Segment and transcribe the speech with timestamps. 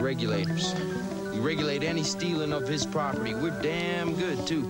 [0.00, 0.74] regulators.
[1.32, 3.34] We regulate any stealing of his property.
[3.34, 4.64] We're damn good, too.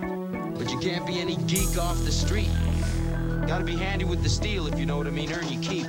[0.57, 2.51] But you can't be any geek off the street.
[3.47, 5.33] Gotta be handy with the steel, if you know what I mean.
[5.33, 5.87] Earn your keep.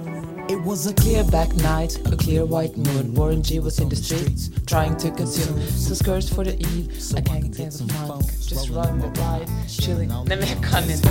[0.50, 3.14] It was a clear back night, a clear white moon.
[3.14, 6.92] Warren G was in the streets, trying to consume some skirts for the eve.
[7.16, 10.08] I can't get some funk, just run the ride, chilling.
[10.26, 11.08] Nej men jag kan inte.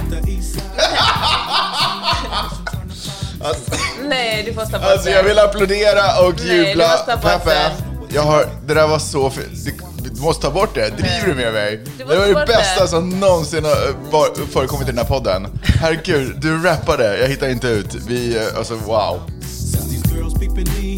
[4.04, 6.88] Nej, du får ta bort Alltså jag vill applådera och Nej, du jubla.
[6.88, 7.72] måste ta bort Peppe,
[8.10, 9.66] jag har, det där var så fint.
[10.04, 10.90] Du, du måste ta bort det.
[10.90, 11.78] Driver du med mig?
[11.86, 12.88] Du Det var ta det bort bästa det.
[12.88, 15.48] som någonsin har eh, var- förekommit i den här podden.
[15.64, 17.18] Herregud, du rappade.
[17.18, 17.96] Jag hittar inte ut.
[18.08, 19.22] Vi, eh, alltså wow.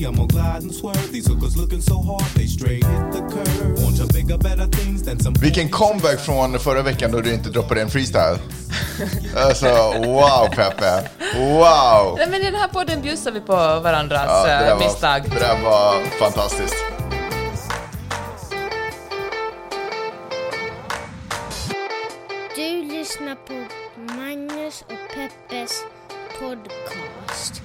[0.06, 1.12] I'm gonna glide and swerve.
[1.12, 3.84] These hookers looking so hard, they straight hit the curve.
[3.84, 5.36] Want to bigger, better things than some.
[5.42, 8.38] Vilken comeback från förra veckan då du inte droppade en freestyle.
[9.38, 9.66] Alltså,
[10.06, 11.10] wow Peppe.
[11.36, 12.16] Wow.
[12.18, 14.86] Nej men i den här podden bjussar vi på varandras Ja, det, där eh, var,
[14.86, 15.24] misstag.
[15.30, 16.76] det där var fantastiskt.
[22.56, 23.66] Du lyssnar på
[24.16, 25.84] Magnus och Peppes
[26.40, 27.62] podcast.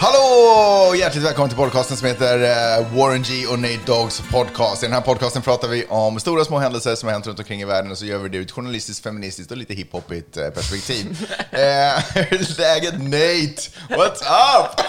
[0.00, 0.94] Hallå!
[0.94, 4.82] Hjärtligt välkommen till podcasten som heter eh, Warren G och Nate Dogs podcast.
[4.82, 7.38] I den här podcasten pratar vi om stora och små händelser som har hänt runt
[7.38, 10.36] omkring i världen och så gör vi det ur ett journalistiskt, feministiskt och lite hiphopigt
[10.36, 11.26] eh, perspektiv.
[11.50, 11.58] eh,
[12.58, 13.62] läget Nate?
[13.88, 14.22] What's
[14.60, 14.80] up?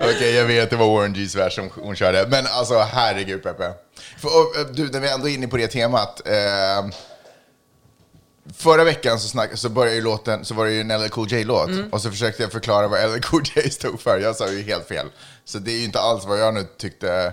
[0.00, 3.72] Okej, jag vet det var Warren G's vers som hon körde, men alltså herregud Peppe.
[4.18, 6.26] För, och, eh, du, när vi ändå är inne på det temat.
[6.26, 6.84] Eh,
[8.56, 11.32] Förra veckan så, snack, så började ju låten, så var det ju en LL Cool
[11.32, 11.70] J-låt.
[11.90, 14.18] Och så försökte jag förklara vad LL Cool J stod för.
[14.18, 15.06] Jag sa ju helt fel.
[15.44, 17.32] Så det är ju inte alls vad jag nu tyckte.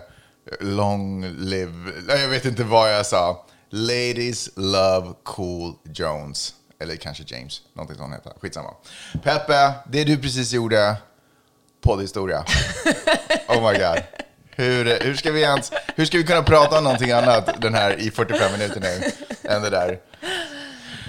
[0.59, 1.91] Long live...
[2.07, 3.45] Jag vet inte vad jag sa.
[3.69, 6.53] Ladies love Cool Jones.
[6.81, 7.61] Eller kanske James.
[7.73, 8.33] Någonting sånt heter.
[8.41, 8.73] Skitsamma.
[9.23, 10.95] Peppe, det du precis gjorde.
[11.81, 12.45] Poddhistoria.
[13.47, 14.03] Oh my god.
[14.49, 17.99] Hur, hur, ska vi ens, hur ska vi kunna prata om någonting annat den här
[17.99, 19.11] i 45 minuter nu
[19.49, 19.99] än det där?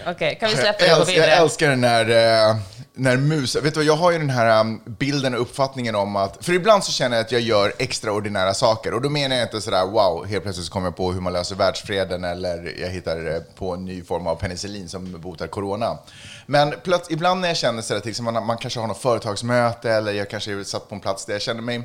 [0.07, 1.41] Okej, kan vi släppa det och gå älskar, jag vidare?
[1.41, 2.09] älskar den här,
[2.51, 2.57] eh,
[2.95, 3.57] när mus...
[3.57, 6.45] Vet du vad, jag har ju den här um, bilden och uppfattningen om att...
[6.45, 8.95] För ibland så känner jag att jag gör extraordinära saker.
[8.95, 11.33] Och då menar jag inte sådär, wow, helt plötsligt så kommer jag på hur man
[11.33, 15.99] löser världsfreden eller jag hittar eh, på en ny form av penicillin som botar corona.
[16.47, 19.91] Men plöts, ibland när jag känner sådär, till exempel man, man kanske har något företagsmöte
[19.91, 21.83] eller jag kanske är satt på en plats där jag känner mig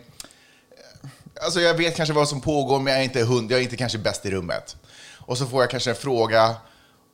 [1.41, 3.77] Alltså jag vet kanske vad som pågår, men jag är inte hund, jag är inte
[3.77, 4.75] kanske bäst i rummet.
[5.19, 6.55] Och så får jag kanske en fråga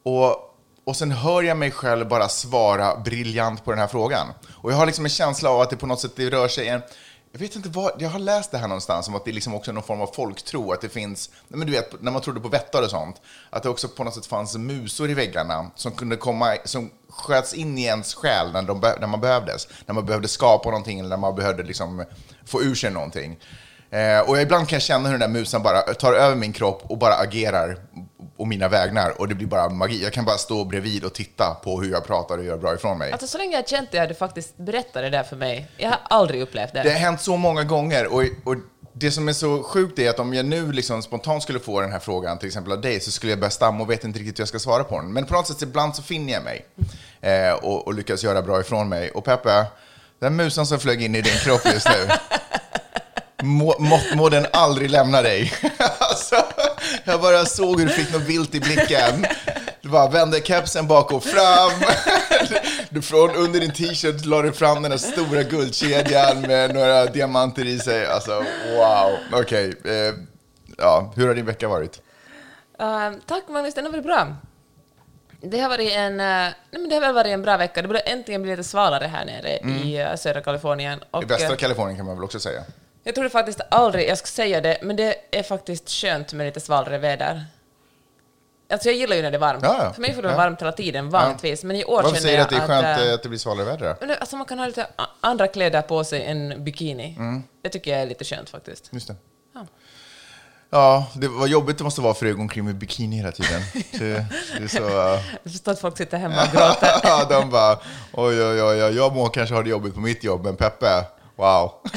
[0.03, 0.50] och,
[0.85, 4.27] och sen hör jag mig själv bara svara briljant på den här frågan.
[4.51, 6.81] Och jag har liksom en känsla av att det på något sätt rör sig en
[7.33, 9.71] jag vet inte vad, jag har läst det här någonstans om att det liksom också
[9.71, 12.47] är någon form av folktro, att det finns, men du vet, när man trodde på
[12.47, 16.17] vättar och sånt, att det också på något sätt fanns musor i väggarna som kunde
[16.17, 19.67] komma, som sköts in i ens själ när, de, när man behövdes.
[19.85, 22.05] När man behövde skapa någonting eller när man behövde liksom
[22.45, 23.39] få ur sig någonting.
[23.89, 26.83] Eh, och ibland kan jag känna hur den där musen bara tar över min kropp
[26.87, 27.77] och bara agerar
[28.37, 30.03] och mina vägnar och det blir bara magi.
[30.03, 32.97] Jag kan bara stå bredvid och titta på hur jag pratar och gör bra ifrån
[32.97, 33.11] mig.
[33.11, 35.67] Alltså så länge jag känt det har du faktiskt berättat det där för mig.
[35.77, 36.83] Jag har aldrig upplevt det.
[36.83, 38.55] Det har hänt så många gånger och, och
[38.93, 41.91] det som är så sjukt är att om jag nu liksom spontant skulle få den
[41.91, 44.39] här frågan, till exempel av dig, så skulle jag börja stamma och vet inte riktigt
[44.39, 45.13] hur jag ska svara på den.
[45.13, 46.65] Men på något sätt ibland så finner jag mig
[47.21, 49.11] eh, och, och lyckas göra bra ifrån mig.
[49.11, 49.65] Och Peppe,
[50.19, 52.09] den musen som flög in i din kropp just nu,
[53.43, 55.53] må, må, må den aldrig lämna dig.
[55.99, 56.35] alltså,
[57.03, 59.25] jag bara såg hur du fick något vilt i blicken.
[59.81, 61.71] Du bara vände kepsen bak och fram.
[62.89, 67.65] Du från under din t-shirt la du fram den här stora guldkedjan med några diamanter
[67.65, 68.05] i sig.
[68.05, 68.43] Alltså,
[68.77, 69.17] wow.
[69.41, 69.73] Okej.
[69.85, 70.13] eh,
[70.77, 72.01] ja, hur har din vecka varit?
[72.81, 74.35] Uh, tack Magnus, den har varit bra.
[75.41, 77.81] Det har varit en, uh, nej, men det har varit en bra vecka.
[77.81, 80.99] Det börjar äntligen bli lite svalare här nere i uh, södra Kalifornien.
[80.99, 82.63] I Och, västra uh, Kalifornien kan man väl också säga.
[83.03, 86.59] Jag trodde faktiskt aldrig jag ska säga det, men det är faktiskt skönt med lite
[86.59, 87.45] svalare väder.
[88.71, 89.63] Alltså jag gillar ju när det är varmt.
[89.63, 89.93] Ja, ja.
[89.93, 90.43] För mig får det vara Ja.
[90.43, 91.63] varmt hela tiden, vanligtvis.
[91.63, 93.39] Men i år Varför säger du att det är skönt uh, eh, att det blir
[93.39, 93.95] svalare väder?
[94.07, 94.13] då?
[94.13, 94.87] Alltså man kan ha lite
[95.21, 97.17] andra kläder på sig än bikini.
[97.61, 98.89] Det tycker jag är lite skönt faktiskt.
[98.93, 99.15] Just det.
[99.53, 99.65] Ja.
[100.69, 103.31] Ja, det var jobbigt det måste vara för dig att gå omkring med bikini hela
[103.31, 103.61] tiden.
[103.91, 104.25] Det,
[104.57, 104.83] det är så...
[104.83, 106.91] uh, Jag förstår att folk sitter hemma och gråter.
[107.03, 107.73] Ja, de bara,
[108.13, 111.05] oj, oj, oj, oj, jag må kanske ha det jobbigt på mitt jobb, men Peppe,
[111.35, 111.71] wow.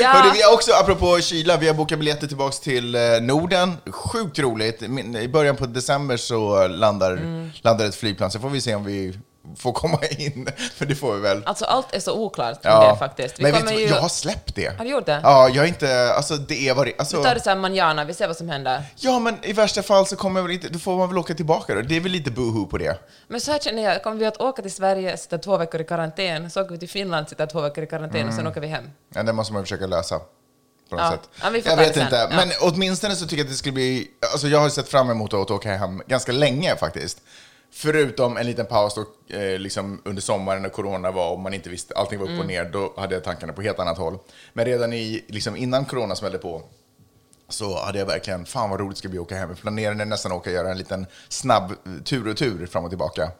[0.00, 3.72] Ja, Hörde, vi har också, apropå kyla, vi har bokat biljetter tillbaka till eh, Norden.
[3.90, 4.82] Sjukt roligt.
[5.22, 7.20] I början på december så landar,
[7.62, 9.18] landar ett flygplan, så får vi se om vi
[9.56, 10.48] få komma in.
[10.74, 11.42] För det får vi väl.
[11.46, 13.38] Alltså allt är så oklart kring det faktiskt.
[13.38, 13.86] Vi Men vet du, ju...
[13.88, 14.78] jag har släppt det.
[14.78, 15.20] Har du gjort det?
[15.22, 18.04] Ja, jag är inte, alltså det är vad det, alltså, Vi tar det såhär manjana,
[18.04, 18.82] vi ser vad som händer.
[18.96, 21.34] Ja, men i värsta fall så kommer jag väl inte, då får man väl åka
[21.34, 21.80] tillbaka då.
[21.80, 22.98] Det är väl lite boohoo på det.
[23.28, 25.84] Men så här känner jag, kommer vi att åka till Sverige, sitta två veckor i
[25.84, 28.66] karantän, så åker vi till Finland, sitta två veckor i karantän och sen åker vi
[28.66, 28.90] hem.
[29.14, 30.20] Ja, det måste man försöka lösa.
[30.90, 31.18] Ja.
[31.42, 32.36] Ja, vi får jag vet inte, Ja.
[32.36, 34.08] men åtminstone så tycker jag att det skulle bli...
[34.32, 37.18] Alltså jag har sett fram emot att åka hem ganska länge faktiskt.
[37.76, 41.68] Förutom en liten paus då, eh, liksom under sommaren när corona var och man inte
[41.70, 42.40] visste, allting var upp Mm.
[42.40, 44.18] och ner, då hade jag tankarna på helt annat håll.
[44.52, 46.62] Men redan i, liksom innan corona smällde på
[47.48, 49.48] så hade jag verkligen, fan vad roligt ska bli att åka hem.
[49.48, 51.72] Jag planerade nästan att åka och göra en liten snabb
[52.04, 53.22] tur och tur fram och tillbaka.
[53.22, 53.30] Eh,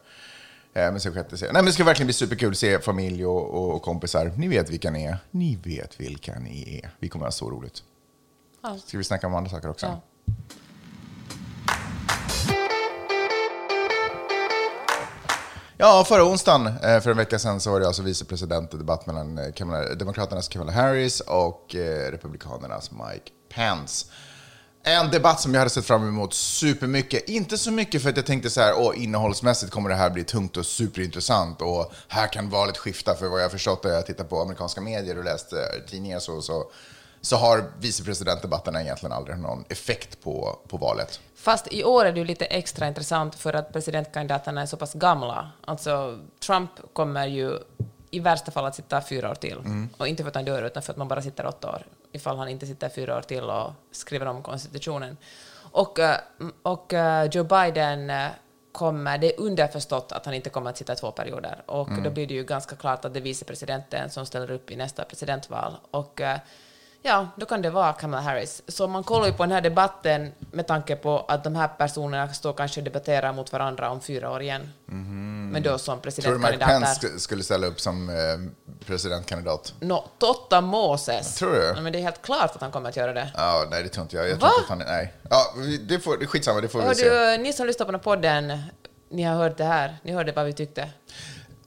[0.93, 1.53] Men så sjätte serien.
[1.53, 4.33] Nej, men det ska verkligen bli superkul att se familj och, och, och kompisar.
[4.37, 5.17] Ni vet vilka ni är.
[5.31, 6.91] Ni vet vilka ni är.
[6.99, 7.83] Vi kommer att ha så roligt.
[8.63, 8.79] Ja.
[8.87, 9.87] Ska vi snacka om andra saker också?
[9.87, 10.01] Ja.
[15.77, 19.53] Ja, förra onsdagen, eh, för en vecka sedan, så var det alltså vicepresidentdebatt mellan eh,
[19.53, 24.07] Kamala, Demokraternas Kamala Harris och eh, Republikanernas Mike Pence.
[24.83, 27.29] En debatt som jag hade sett fram emot supermycket.
[27.29, 30.25] Inte så mycket för att jag tänkte så här, åh, innehållsmässigt kommer det här bli
[30.25, 33.15] tungt och superintressant och här kan valet skifta.
[33.15, 35.53] För vad jag har förstått när jag tittat på amerikanska medier och läst
[35.91, 36.65] tidningar så, så,
[37.25, 41.21] så har vicepresidentdebatterna egentligen aldrig någon effekt på, på valet.
[41.37, 44.95] Fast i år är det ju lite extra intressant för att presidentkandidaterna är så pass
[44.95, 45.51] gamla.
[45.65, 47.59] Alltså, Trump kommer ju
[48.11, 49.59] i värsta fall att sitta fyra år till.
[49.99, 51.87] Och inte för att han dör, utan för att man bara sitter åtta år.
[52.13, 55.17] Ifall han inte sitter fyra år till och skriver om konstitutionen.
[55.73, 56.17] Och, eh,
[56.63, 58.29] och eh, Joe Biden eh,
[58.73, 61.63] kommer, det är underförstått att han inte kommer att sitta två perioder.
[61.67, 64.77] Och då blir det ju ganska klart att det är vicepresidenten som ställer upp i
[64.77, 65.77] nästa presidentval.
[65.91, 66.21] Och
[67.07, 68.63] Ja, då kan det vara Kamala Harris.
[68.69, 72.33] Så man kollar ju på den här debatten med tanke på att de här personerna
[72.33, 74.73] står kanske och debatterar mot varandra om fyra år igen.
[75.53, 76.81] Men då som Tror du Mike presidentkandidater.
[76.81, 78.15] Pence sk- skulle ställa upp som eh,
[78.87, 79.75] presidentkandidat?
[79.81, 81.35] Nå, Totta Moses.
[81.35, 81.81] Tror du?
[81.83, 83.31] Men det är helt klart att han kommer att göra det.
[83.37, 84.29] Ja, nej det tror inte jag.
[84.31, 84.49] jag Va?
[84.49, 85.13] tror inte han, nej.
[85.31, 85.39] Ja,
[85.89, 87.11] det får, det är skitsamma, det får vi se.
[87.11, 88.59] du, ni som lyssnar på den här podden,
[89.11, 89.97] ni har hört det här.
[90.03, 90.89] Ni hörde vad vi tyckte.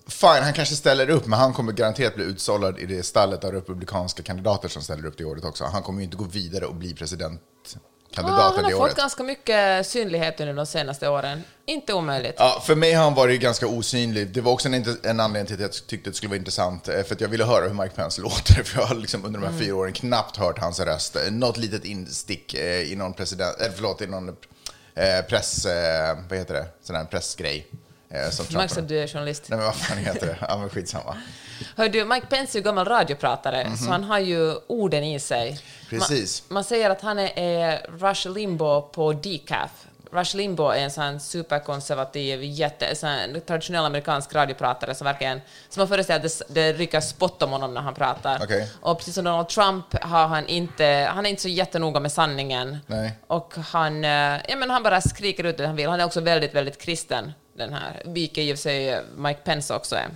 [0.09, 3.51] Fine, han kanske ställer upp, men han kommer garanterat bli utsållad i det stallet av
[3.51, 5.63] republikanska kandidater som ställer upp det året också.
[5.63, 8.95] Han kommer ju inte gå vidare och bli Ja, presidentkandidat han det har fått året.
[8.95, 11.43] ganska mycket synlighet under de senaste åren.
[11.65, 12.35] Inte omöjligt.
[12.37, 14.27] Ja, för mig har han varit ganska osynlig.
[14.33, 16.87] Det var också en, en anledning till att jag tyckte att det skulle vara intressant.
[16.87, 18.53] eh, För att jag ville höra hur Mike Pence låter.
[18.63, 21.15] För jag har liksom under de här fyra åren knappt hört hans röst.
[21.15, 23.57] Eh, Något litet instick eh, i någon president...
[23.61, 24.35] Eller förlåt, i någon
[25.29, 25.65] press...
[26.29, 26.65] Vad heter det?
[26.83, 27.67] Sån här pressgrej.
[28.09, 29.43] Märks att du är journalist.
[29.49, 30.37] Nej men vad fan heter det?
[30.41, 31.17] Ja men skitsamma.
[31.75, 35.51] Hör du, Mike Pence är ju gammal radiopratare, så han har ju orden i sig.
[35.51, 35.59] Mhm.
[35.89, 36.43] Precis.
[36.47, 39.71] Man, man säger att han är, är Rush Limbaugh på decaf.
[40.11, 45.87] Rush Limbaugh är en sån superkonservativ, jätte, sån traditionell amerikansk radiopratare som verkligen, som man
[45.87, 48.39] föreställer att det, det rycker spott om honom när han pratar.
[48.43, 48.69] Okej.
[48.81, 52.77] Och precis som Donald Trump har han inte, han är inte så jättenoga med sanningen.
[52.87, 53.11] Nej.
[53.27, 54.09] Och han, eh,
[54.47, 55.89] ja men han bara skriker ut det han vill.
[55.89, 59.73] Han är också väldigt, väldigt kristen, den här, vilket i och för sig Mike Pence
[59.73, 60.07] också är.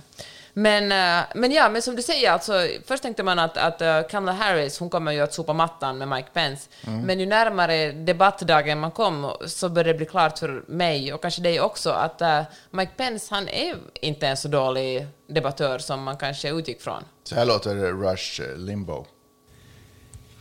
[0.54, 2.52] Men, eh, men ja, men som du säger, alltså,
[2.86, 6.08] först tänkte man att, att eh, Kamala Harris, hon kommer ju att sopa mattan med
[6.08, 6.68] Mike Pence.
[7.06, 11.42] Men ju närmare debattdagen man kom så började det bli klart för mig, och kanske
[11.42, 16.16] dig också, att eh, Mike Pence, han är inte en så dålig debattör som man
[16.16, 17.02] kanske utgick från.
[17.24, 19.06] Så här låter Rush Limbo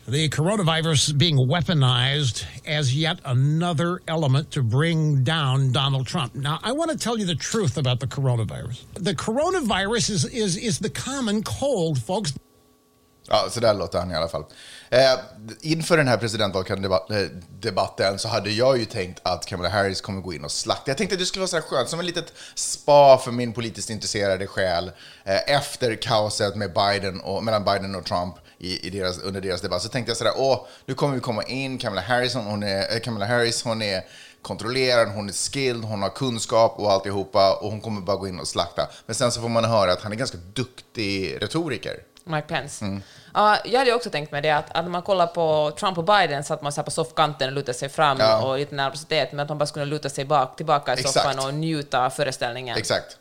[0.08, 6.36] the coronavirus being weaponized as yet another element to bring down Donald Trump.
[6.36, 8.84] Now, I want to tell you the truth about the coronavirus.
[8.94, 12.34] The coronavirus is, is, is the common cold, folks.
[13.28, 14.46] Ja, så där låter han i alla fall.
[14.90, 15.00] Eh,
[15.62, 20.44] inför den här presidentvaldebatten så hade jag ju tänkt att Kamala Harris kommer gå in
[20.44, 20.92] och slakta.
[20.92, 23.54] Jag tänkte att det skulle vara så här skönt, som ett litet spa för min
[23.54, 24.92] politiskt intresserade själ.
[25.24, 29.62] Eh, efter kaoset med Biden och, mellan Biden och Trump i, i deras, under deras
[29.62, 32.94] debatt så tänkte jag sådär, åh, nu kommer vi komma in, Kamala Harris, hon är,
[32.96, 34.02] eh, Kamala Harris, hon är
[34.42, 38.40] kontrollerad, hon är skilled, hon har kunskap och alltihopa och hon kommer bara gå in
[38.40, 38.88] och slakta.
[39.06, 41.96] Men sen så får man höra att han är ganska duktig retoriker.
[42.24, 43.00] Mike Pence.
[43.34, 46.04] Ja, jag hade också tänkt mig det att, att när man kollar på Trump och
[46.04, 48.42] Biden så att man så här på soffkanten och lutar sig fram Ja.
[48.46, 51.14] och lite nervositet, men att man bara skulle luta sig bak, tillbaka i Exakt.
[51.14, 52.78] soffan och njuta av föreställningen.
[52.78, 53.18] Exakt.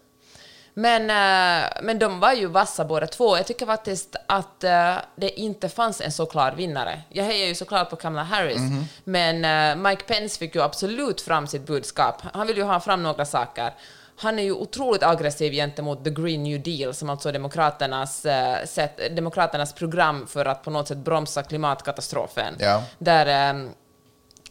[0.75, 3.37] Men, eh, men de var ju vassa båda två.
[3.37, 7.01] Jag tycker faktiskt att eh, det inte fanns en så klar vinnare.
[7.09, 8.85] Jag hejar ju såklart på Kamala Harris, Mhm.
[9.05, 12.23] men eh, Mike Pence fick ju absolut fram sitt budskap.
[12.35, 13.75] Han vill ju ha fram några saker.
[14.17, 18.27] Han är ju otroligt aggressiv gentemot the Green New Deal, som alltså är demokraternas,
[18.67, 22.55] sätt, demokraternas program för att på något sätt bromsa klimatkatastrofen.
[22.59, 22.83] Ja.
[22.99, 23.55] Där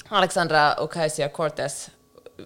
[0.08, 1.90] Alexandra Ocasio-Cortez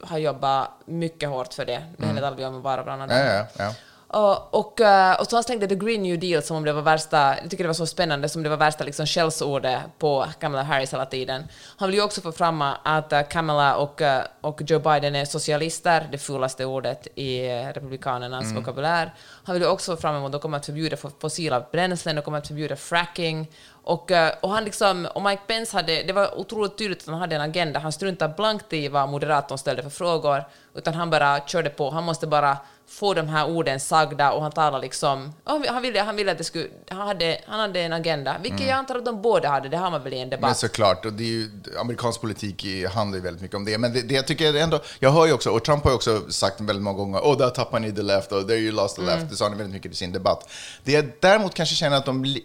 [0.03, 1.83] har jobbat mycket hårt för det.
[1.97, 3.17] Det handlar aldrig om att vara bland annat.
[3.17, 3.73] Ja, ja, ja.
[4.07, 6.81] Och, och, eh, och så han tänkte The Green New Deal som om det var
[6.81, 10.63] värsta, jag tycker det var så spännande, som det var värsta liksom skällsordet på Kamala
[10.63, 11.47] Harris hela tiden.
[11.77, 15.25] Han vill ju också få fram att eh, Kamala och, eh, och Joe Biden är
[15.25, 18.55] socialister, det fulaste ordet i republikanernas Mm.
[18.55, 19.13] vokabulär.
[19.43, 22.21] Han vill ju också få fram att de kommer att förbjuda fo- fossila bränslen, de
[22.21, 23.47] kommer att förbjuda fracking.
[23.83, 27.19] Och, eh, och, han liksom, och Mike Pence hade, det var otroligt tydligt att han
[27.19, 27.79] hade en agenda.
[27.79, 30.43] Han struntade blankt i vad moderatorn ställde för frågor,
[30.75, 31.89] utan han bara körde på.
[31.89, 35.33] Han måste bara få de här orden sagda och han talar liksom...
[35.43, 36.67] Han ville, han ville att det skulle...
[36.89, 39.69] Han hade, han hade en agenda, vilket jag antar att de båda hade.
[39.69, 40.57] Det har man väl i en Men debatt.
[40.57, 41.49] såklart, och det är ju,
[41.79, 43.77] amerikansk politik handlar ju väldigt mycket om det.
[43.77, 46.31] Men det, det jag tycker ändå, jag hör ju också, och Trump har ju också
[46.31, 49.01] sagt väldigt många gånger, oh, där tappar ni the left, och there you lost the
[49.01, 49.29] left.
[49.29, 50.49] Det sa han väldigt mycket i sin debatt.
[50.83, 52.37] Det jag däremot kanske känner att de,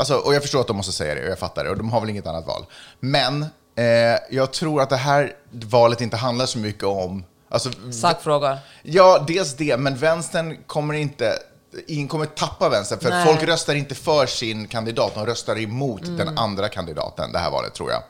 [0.00, 1.90] alltså, och jag förstår att de måste säga det, och jag fattar det, och de
[1.90, 2.64] har väl inget annat val.
[3.00, 3.42] Men
[3.76, 8.58] eh, jag tror att det här valet inte handlar så mycket om, alltså, Sakfrågor.
[8.82, 11.38] Ja, dels det, men vänstern kommer inte
[11.86, 13.26] ingen kommer tappa vänstern, för Nej.
[13.26, 17.74] folk röstar inte för sin kandidat, de röstar emot den andra kandidaten det här valet,
[17.74, 18.02] tror jag.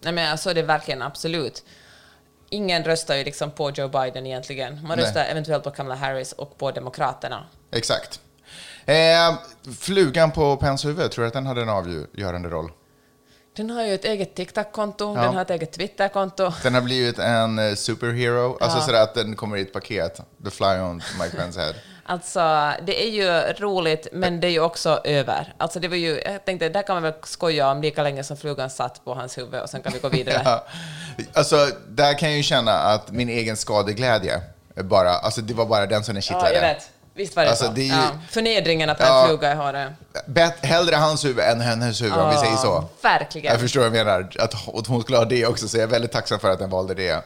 [0.00, 1.64] Nej, men så är det verkligen absolut.
[2.50, 4.82] Ingen röstar ju liksom på Joe Biden egentligen.
[4.82, 5.06] Man Nej.
[5.06, 7.46] röstar eventuellt på Kamala Harris och på Demokraterna.
[7.72, 8.20] Exakt.
[8.86, 9.34] Eh,
[9.78, 12.70] flugan på Pens huvud, tror du att den hade en avgörande roll?
[13.56, 15.22] Den har ju ett eget TikTok-konto, Ja.
[15.22, 16.52] den har ett eget Twitter-konto.
[16.62, 18.84] Den har blivit en eh, superhero, alltså Ja.
[18.84, 20.20] sådär att den kommer i ett paket.
[20.44, 21.74] The fly on Mike Pence head.
[22.06, 25.54] Alltså, det är ju roligt, men det är ju också över.
[25.58, 28.36] Alltså, det var ju, jag tänkte, där kan man väl skoja om lika länge som
[28.36, 30.40] flugan satt på hans huvud och sen kan vi gå vidare.
[30.44, 30.64] Ja.
[31.32, 34.40] Alltså, där kan jag ju känna att min egen skadeglädje,
[34.74, 36.54] bara, alltså det var bara den som den Ja, kittlade.
[36.54, 36.90] jag vet.
[37.16, 37.72] Visst var det Alltså, så.
[37.72, 38.10] det är ju- ja.
[38.30, 39.22] Förnedringen att ha Ja.
[39.22, 39.92] en fluga i håret.
[40.26, 42.84] Bet, hellre hans huvud än hennes huvud, om vi säger så.
[43.02, 43.52] Verkligen.
[43.52, 44.30] Jag förstår vad jag menar.
[44.38, 46.94] Att hon skulle ha det också, så jag är väldigt tacksam för att den valde
[46.94, 47.24] det,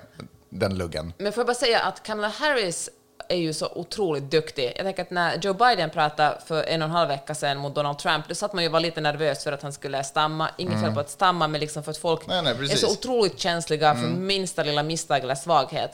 [0.50, 1.12] den luggen.
[1.18, 2.90] Men får jag bara säga att Kamala Harris
[3.28, 4.72] är ju så otroligt duktig.
[4.76, 7.74] Jag tänker att när Joe Biden pratade för en och en halv vecka sedan mot
[7.74, 10.48] Donald Trump, då satt man ju var lite nervös för att han skulle stamma.
[10.56, 12.44] Inget fel på att stamma, men liksom för att folk Mm.
[12.44, 12.66] Nej, nej, är.
[12.66, 12.76] Mm.
[12.76, 15.90] så otroligt känsliga för minsta lilla misstag eller svaghet.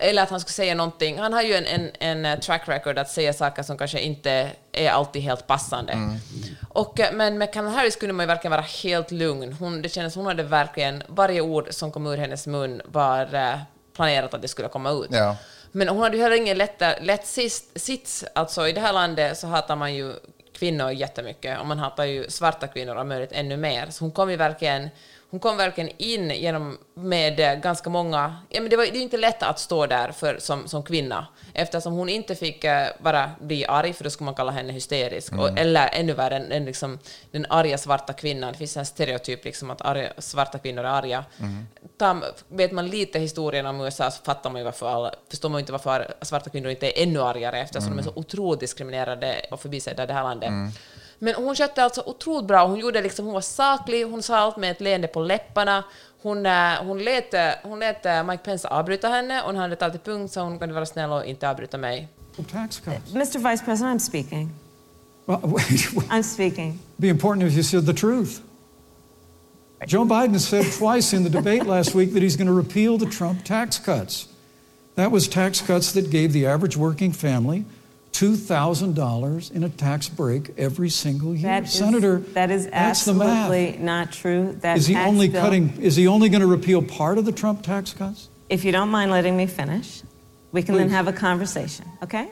[0.00, 1.18] Eller att han skulle säga någonting.
[1.18, 4.50] Han har ju en, en, en eh, track record att säga saker som kanske inte
[4.72, 5.92] är alltid helt passande.
[5.92, 6.16] Mm.
[6.68, 9.52] Och, eh, men med Kamala Harris kunde man ju verkligen vara helt lugn.
[9.52, 13.58] Hon, det kändes hon hade verkligen, varje ord som kom ur hennes mun var eh,
[13.96, 15.10] planerat att det skulle komma ut.
[15.10, 15.36] Ja.
[15.72, 17.26] Men hon hade ju heller ingen lätt, lätt
[17.74, 18.24] sits.
[18.34, 20.12] Alltså i det här landet så hatar man ju
[20.52, 23.86] kvinnor jättemycket och man hatar ju svarta kvinnor om möjligt ännu mer.
[23.90, 24.90] Så hon kom ju verkligen,
[25.30, 28.36] hon kom verkligen in genom, med eh, ganska många...
[28.48, 31.26] Ja, men det var det är inte lätt att stå där för, som, som kvinna
[31.54, 35.32] eftersom hon inte fick eh, bara bli arg, för då skulle man kalla henne hysterisk.
[35.32, 36.98] Och, eller ännu värre, en, en, liksom,
[37.30, 38.52] den arga svarta kvinnan.
[38.52, 41.24] Det finns en stereotyp liksom, att arga, svarta kvinnor är arga.
[41.96, 45.60] Ta, vet man lite historien om USA så fattar man ju varför alla, förstår man
[45.60, 49.60] inte varför svarta kvinnor inte är ännu argare eftersom de är så otroligt diskriminerade och
[49.60, 50.50] förbisedda i det här landet.
[51.22, 52.66] Men hon skötte alltså otroligt bra.
[52.66, 55.84] Hon, gjorde liksom, hon var saklig, hon sa allt med ett leende på läpparna.
[56.22, 59.76] Hon, eh, hon, lät, eh, hon lät eh, Mike Pence avbryta henne och han hade
[59.76, 62.08] tagit till punkt så hon kunde vara snäll och inte avbryta mig.
[63.14, 63.50] Mr.
[63.50, 64.50] Vice President, I'm speaking.
[65.26, 65.40] Well,
[66.10, 66.78] I'm speaking.
[66.96, 68.40] be important if you said the truth.
[69.86, 73.06] Joe Biden said twice in the debate last week that he's going to repeal the
[73.06, 74.28] Trump tax cuts.
[74.94, 77.64] That was tax cuts that gave the average working family
[78.12, 81.42] $2,000 in a tax break every single year.
[81.60, 82.90] That is- Senator, that is the math.
[82.90, 84.54] absolutely not true.
[84.60, 85.72] That Is he only bill- cutting?
[85.80, 88.28] Is he only going to repeal part of the Trump tax cuts?
[88.48, 90.02] If you don't mind letting me finish,
[90.52, 90.96] we can then Please.
[90.96, 92.26] have a conversation, okay?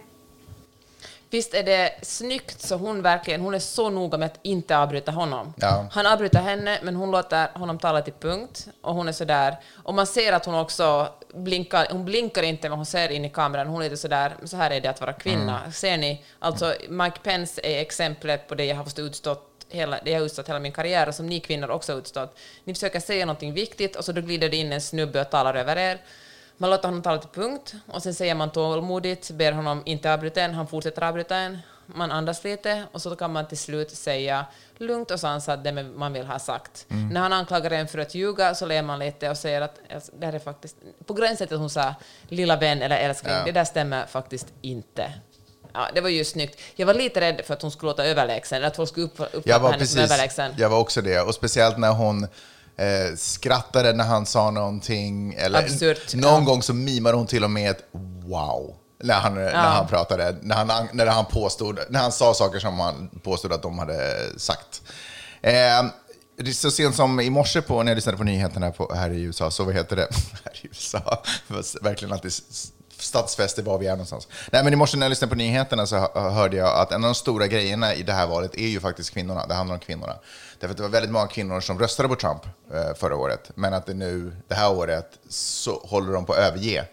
[1.31, 5.13] Visst är det snyggt så hon verkligen, hon är så noga med att inte avbryta
[5.13, 5.53] honom.
[5.57, 5.87] Ja.
[5.91, 8.69] Han avbryter henne, men hon låter honom tala till punkt.
[8.81, 12.79] Och hon är sådär, och man ser att hon också blinkar, hon blinkar inte men
[12.79, 15.13] hon ser in i kameran, hon är lite sådär, så här är det att vara
[15.13, 15.73] kvinna.
[15.73, 16.25] Ser ni?
[16.39, 20.27] Alltså Mike Pence är exemplet på det jag har fått utstått hela, det jag har
[20.27, 22.39] utstått hela min karriär och som ni kvinnor också har utstått.
[22.65, 25.55] Ni försöker säga någonting viktigt och så då glider det in en snubbe och talar
[25.55, 25.99] över er.
[26.57, 30.43] Man låter honom tala till punkt och sen säger man tålmodigt, ber honom inte avbryta
[30.43, 31.59] en, han fortsätter avbryta en.
[31.87, 34.47] Man andas lite och så kan man till slut säga
[34.79, 36.87] lugnt och sansat det man vill ha sagt.
[36.89, 40.13] När han anklagar en för att ljuga så ler man lite och säger att alltså,
[40.19, 41.95] det här är faktiskt, på gränsen till att hon sa
[42.29, 43.45] lilla vän eller älskling, Ja.
[43.45, 45.13] det där stämmer faktiskt inte.
[45.73, 46.61] Ja, det var ju snyggt.
[46.77, 49.21] Jag var lite rädd för att hon skulle låta överlägsen, eller att folk skulle upp,
[49.21, 50.53] uppfatta henne som precis, överlägsen.
[50.57, 51.21] jag var också det.
[51.21, 52.25] Och speciellt när hon
[52.77, 55.35] eh, skrattade när han sa någonting.
[55.35, 56.41] Eller, Absurt, Någon ja.
[56.41, 57.85] gång så mimade hon till och med ett
[58.27, 58.77] wow.
[59.01, 62.81] När han, när han pratade, när han, när han påstod, när han sa saker som
[62.81, 64.83] han påstod att de hade sagt.
[65.43, 65.85] Eh,
[66.53, 69.51] så sent som i morse på, när jag lyssnade på nyheterna på, här i USA,
[69.51, 70.09] så vad heter det?
[70.45, 71.23] här i USA,
[71.81, 72.33] verkligen alltid
[72.99, 74.29] stadsfester var vi är någonstans.
[74.53, 77.05] Nej, men i morse när jag lyssnade på nyheterna så hö- hörde jag att en
[77.05, 79.47] av de stora grejerna i det här valet är ju faktiskt kvinnorna.
[79.47, 80.15] Det handlar om kvinnorna.
[80.61, 82.43] Därför att det var väldigt många kvinnor som röstade på Trump
[82.75, 86.39] eh, förra året, men att det nu, det här året, så håller de på att
[86.39, 86.85] överge.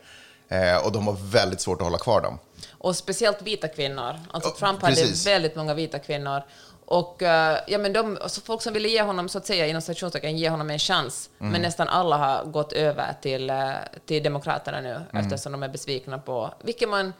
[0.47, 2.39] Eh, och de har väldigt svårt att hålla kvar dem.
[2.71, 4.19] Och speciellt vita kvinnor.
[4.31, 5.27] Alltså Trump hade precis.
[5.27, 6.41] väldigt många vita kvinnor.
[6.85, 9.81] Och eh, ja, men de, alltså folk som ville ge honom, så att säga, inom
[9.81, 11.29] stationstecken, ge honom en chans.
[11.39, 11.51] Mm.
[11.51, 13.71] Men nästan alla har gått över till, eh,
[14.05, 15.25] till Demokraterna nu, Mm.
[15.25, 17.13] eftersom de är besvikna på, vilket man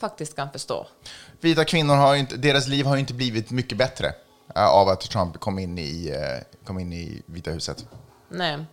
[0.00, 0.86] faktiskt kan förstå.
[1.40, 4.14] Vita kvinnor har inte, deras liv har ju inte blivit mycket bättre
[4.54, 6.14] av att Trump kom in i,
[6.64, 7.86] kom in i Vita huset.
[8.28, 8.64] Nej.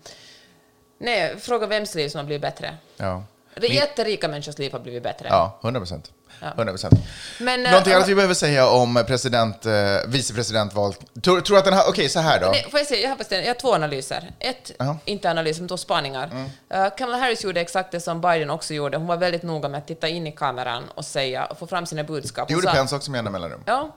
[0.97, 2.77] Nej, fråga vems liv som har blivit bättre.
[2.97, 3.23] Ja,
[3.67, 5.27] Jätterika människors liv har blivit bättre.
[5.29, 6.11] ja 100 procent.
[6.41, 6.47] Ja.
[6.57, 6.93] 100 procent.
[7.39, 9.71] Men, eh, Någonting annat vi behöver säga om president, eh,
[10.07, 10.93] vicepresidentval.
[11.23, 12.47] Tror, tror att den här, okej så här då.
[12.47, 14.31] Nej, får jag, säga, jag, har bestämt, jag har två analyser.
[14.39, 14.85] Ett, Ja.
[14.85, 14.97] Mm.
[15.05, 16.25] inte analyser, men två spaningar.
[16.73, 18.97] Uh, Kamala Harris gjorde exakt det som Biden också gjorde.
[18.97, 21.85] Hon var väldigt noga med att titta in i kameran och säga, och få fram
[21.85, 22.47] sina budskap.
[22.47, 23.63] Det gjorde sa- Pence också med jämna mellanrum.
[23.65, 23.95] Ja.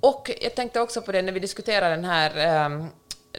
[0.00, 2.88] Och jag tänkte också på det när vi diskuterar den här, ehm,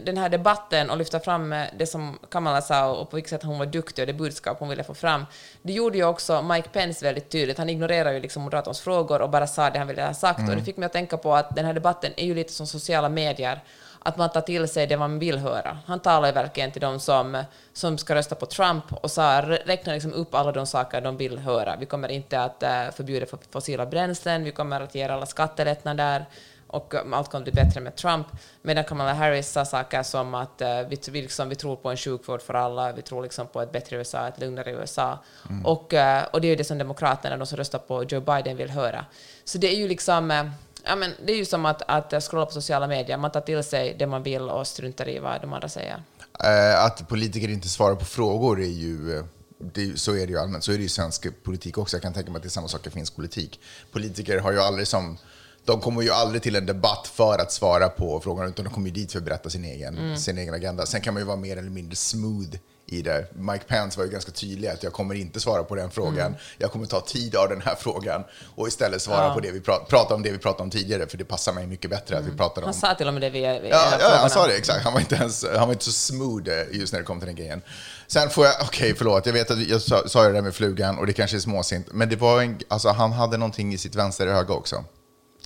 [0.01, 3.43] den här debatten och lyfta fram eh, det som Kamala sa och på vilket sätt
[3.43, 5.25] hon var duktig och det budskap hon ville få fram.
[5.61, 7.57] Det gjorde ju också Mike Pence väldigt tydligt.
[7.57, 10.49] Han ignorerar ju liksom Moderaternas frågor och bara sa det han ville ha sagt.
[10.49, 12.67] Och det fick mig att tänka på att den här debatten är ju lite som
[12.67, 13.63] sociala medier.
[13.99, 15.77] Att man tar till sig det man vill höra.
[15.85, 19.93] Han talar ju verkligen till de som, som ska rösta på Trump och sa, räknar
[19.93, 21.75] liksom upp alla de saker de vill höra.
[21.79, 26.25] Vi kommer inte att eh, förbjuda fossila bränslen, vi kommer att ge alla skattelättnader
[26.67, 28.27] och um, allt kommer bli bättre med Trump.
[28.61, 31.97] Medan Kamala Harris sa saker som att eh, vi, vi, liksom, vi tror på en
[31.97, 35.19] sjukvård för alla, vi tror liksom på ett bättre USA, ett lugnare USA.
[35.63, 38.57] Och, eh, och det är ju det som Demokraterna, de som röstar på Joe Biden,
[38.57, 39.05] vill höra.
[39.43, 40.31] Så det är ju liksom...
[40.31, 40.49] eh,
[40.87, 43.63] Ja, men det är ju som att, att scrolla på sociala medier, man tar till
[43.63, 46.03] sig det man vill och struntar i vad de andra säger.
[46.43, 49.17] Eh, att politiker inte svarar på frågor är ju...
[49.17, 49.23] eh,
[49.57, 50.63] Det, så är det ju allmänt.
[50.63, 51.95] Så är det ju svensk politik också.
[51.95, 53.59] Jag kan tänka mig att det är samma sak i finsk politik.
[53.91, 55.17] Politiker har ju aldrig som...
[55.65, 58.87] De kommer ju aldrig till en debatt för att svara på frågorna, utan de kommer
[58.87, 60.85] ju dit för att berätta sin egen, sin egen agenda.
[60.85, 62.55] Sen kan man ju vara mer eller mindre smooth
[62.87, 63.25] i det.
[63.35, 66.35] Mike Pence var ju ganska tydlig att jag kommer inte svara på den frågan.
[66.57, 68.23] Jag kommer ta tid av den här frågan
[68.55, 71.17] och istället svara på det vi pratar, prata om det vi pratade om tidigare, för
[71.17, 73.29] det passar mig mycket bättre att vi pratar om Han sa till och med det
[73.29, 74.83] via Ja, ja, han sa det exakt.
[74.83, 77.27] Han var inte, ens, han var inte så smooth eh, just när det kom till
[77.27, 77.61] den grejen.
[78.07, 80.97] Sen får jag, okej förlåt, jag vet att jag sa, sa det där med flugan
[80.97, 83.95] och det kanske är småsint, men det var en, alltså han hade någonting i sitt
[83.95, 84.83] vänstra öga också.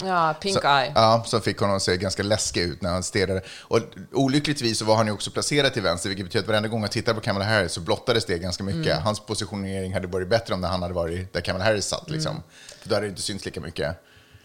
[0.05, 0.91] Ja, pink Så, eye.
[0.95, 3.41] ja, som fick honom att se ganska läskig ut när han stirrade.
[3.61, 3.79] Och
[4.13, 6.91] olyckligtvis så var han ju också placerad till vänster, vilket betyder att varenda gång jag
[6.91, 8.99] tittade på Kamala Harris så blottades det ganska mycket.
[8.99, 12.09] Hans positionering hade varit bättre om han hade varit där Kamala Harris satt.
[12.09, 12.43] Liksom.
[12.81, 13.95] För då hade det inte synts lika mycket.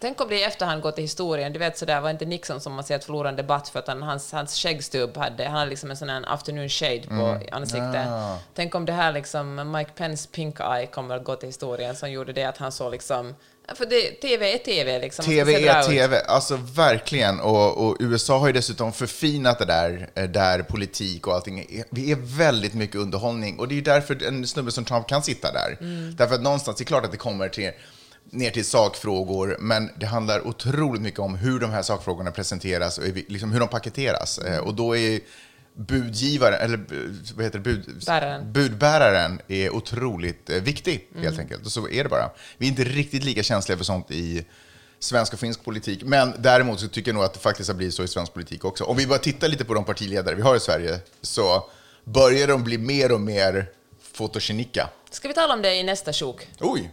[0.01, 1.53] Tänk om det i efterhand går till historien.
[1.53, 3.89] Du vet sådär, var inte Nixon som man ser att förlora en debatt för att
[3.89, 7.43] han, hans, hans skäggstubb hade, han hade liksom en sån här afternoon shade på Mm.
[7.53, 8.07] ansiktet.
[8.09, 8.39] Ah.
[8.55, 12.11] Tänk om det här liksom, Mike Pence pink eye kommer att gå till historien som
[12.11, 13.35] gjorde det att han såg liksom,
[13.75, 15.25] för det, TV är TV liksom.
[15.25, 15.83] TV är.
[15.83, 17.41] TV, alltså verkligen.
[17.41, 21.85] Och, och USA har ju dessutom förfinat det där, eh, där politik och allting är,
[21.91, 23.59] det är väldigt mycket underhållning.
[23.59, 25.77] Och det är ju därför en snubbe som Trump kan sitta där.
[26.17, 27.71] Därför att någonstans, det är klart att det kommer till,
[28.31, 33.05] ner till sakfrågor, men det handlar otroligt mycket om hur de här sakfrågorna presenteras och
[33.29, 34.39] liksom hur de paketeras.
[34.39, 35.21] Eh, Och då är
[35.75, 36.85] budgivaren, eller
[37.35, 38.53] vad heter det, Bud, Bäraren.
[38.53, 41.67] budbäraren är otroligt eh, viktig, helt enkelt.
[41.67, 42.31] Och så är det bara.
[42.59, 44.45] Vi är inte riktigt lika känsliga för sånt i
[44.99, 46.03] svensk och finsk politik.
[46.05, 48.65] Men däremot så tycker jag nog att det faktiskt har blivit så i svensk politik
[48.65, 48.85] också.
[48.85, 51.65] Om vi bara tittar lite på de partiledare vi har i Sverige så
[52.05, 53.67] börjar de bli mer och mer
[54.13, 54.89] fotogenika.
[55.11, 56.49] Ska vi tala om det i nästa sjok?
[56.61, 56.91] Oj!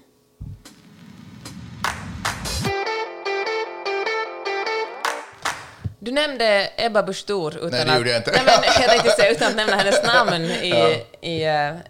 [6.03, 7.97] Du nämnde Ebba Busch Thor utan Nej, det att...
[7.97, 8.31] gjorde jag inte.
[8.31, 10.89] Nej, men jag tänkte säga utan att nämna hennes namn i, Ja.
[11.29, 11.43] i,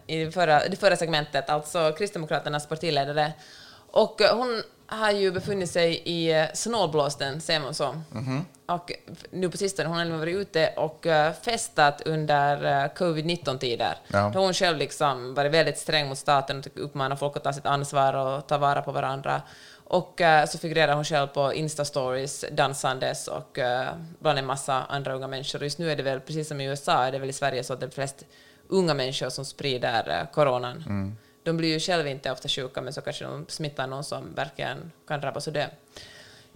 [0.08, 3.32] eh, i förra, det förra segmentet, alltså Kristdemokraternas partiledare.
[3.92, 7.96] Och eh, hon har ju befunnit sig i eh, snålblåsten, säger man så.
[8.12, 8.46] Mhm.
[8.66, 11.06] Och f- nu på sistone, hon har varit ute och
[11.46, 13.96] festat under eh, covid-19-tider.
[14.08, 14.32] Ja.
[14.34, 17.66] Då hon själv liksom varit väldigt sträng mot staten och uppmanat folk att ta sitt
[17.66, 19.42] ansvar och ta vara på varandra.
[19.92, 25.14] Och eh, så figurerar hon själv på Insta-stories dansandes och eh, bland en massa andra
[25.14, 25.64] unga människor.
[25.64, 27.74] Just nu är det väl, precis som i USA, är det väl i Sverige så
[27.74, 28.26] att det är flest
[28.68, 31.16] unga människor som sprider eh, coronan.
[31.44, 34.92] De blir ju själva inte ofta sjuka, men så kanske de smittar någon som verkligen
[35.08, 35.70] kan drabbas av det.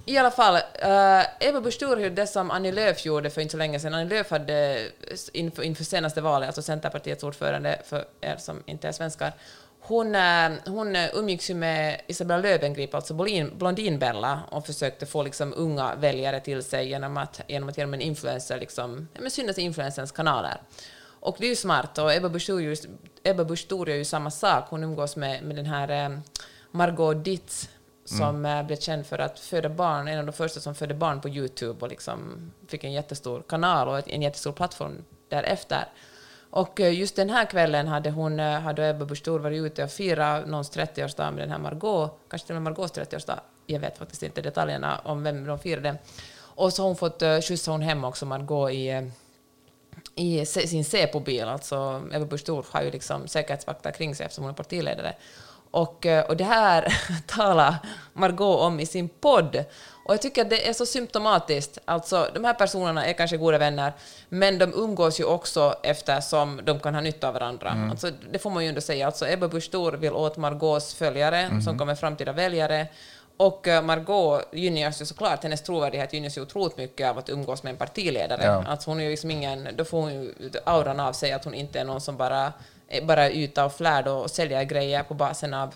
[0.05, 1.79] I alla fall, uh, Eva Busch
[2.11, 3.93] det som Annie Lööf gjorde för inte så länge sedan.
[3.93, 4.87] Annie Lööf hade
[5.33, 9.33] inför, inför senaste valet, alltså Centerpartiets ordförande, för er som inte är svenskar,
[9.87, 15.53] hon, eh, hon umgicks ju med Isabella Löwengrip, alltså Blondin- Blondinbella, och försökte få liksom
[15.57, 19.61] unga väljare till sig genom att, genom att genom en influencer liksom, men synas i
[19.61, 20.61] influencerns kanaler.
[21.19, 24.65] Och det är ju smart, och Ebba Busch Thor gör ju- samma sak.
[24.69, 26.17] Hon umgås med, med den här eh,
[26.71, 27.69] Margot Dietz,
[28.05, 31.21] som eh, blev känd för att föda barn, en av de första som födde barn
[31.21, 35.85] på Youtube och liksom fick en jättestor kanal och en jättestor plattform därefter.
[36.49, 39.83] Och eh, just den här kvällen hade hon, eh, hade Ebba Busch Thor varit ute
[39.83, 43.79] och firat någons 30-årsdag med den här Margot, kanske till och med Margots 30-årsdag, jag
[43.79, 45.97] vet faktiskt inte detaljerna om vem de firade.
[46.37, 49.11] Och så har hon fått eh, skjutsa hon hem också Margot i,
[50.15, 51.43] i sin Säpo-bil.
[51.43, 55.15] Alltså, Ebba Busch Thor har ju liksom säkerhetsvakter kring sig eftersom hon är partiledare.
[55.71, 57.75] Och, och det här talar
[58.13, 59.65] Margot om i sin podd.
[60.05, 61.77] Och jag tycker att det är så symptomatiskt.
[61.85, 63.93] Alltså, de här personerna är kanske goda vänner,
[64.29, 67.87] men de umgås ju också eftersom de kan ha nytta av varandra.
[67.89, 69.05] Alltså, det får man ju ändå säga.
[69.05, 72.87] Alltså, Ebba Busch Thor vill åt Margaux följare, som kommer framtida väljare.
[73.37, 77.63] Och eh, Margot gynnas ju såklart, hennes trovärdighet gynnas ju otroligt mycket av att umgås
[77.63, 78.43] med en partiledare.
[78.43, 78.63] Ja.
[78.67, 81.53] Alltså hon är ju liksom ingen, då får hon ju auran av sig att hon
[81.53, 82.53] inte är någon som bara,
[83.03, 85.73] bara är ute och flärd och säljer grejer på basen av,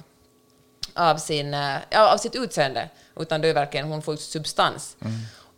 [0.99, 4.97] av, sin, eh, ja, av sitt utseende, utan det är verkligen, hon får substans.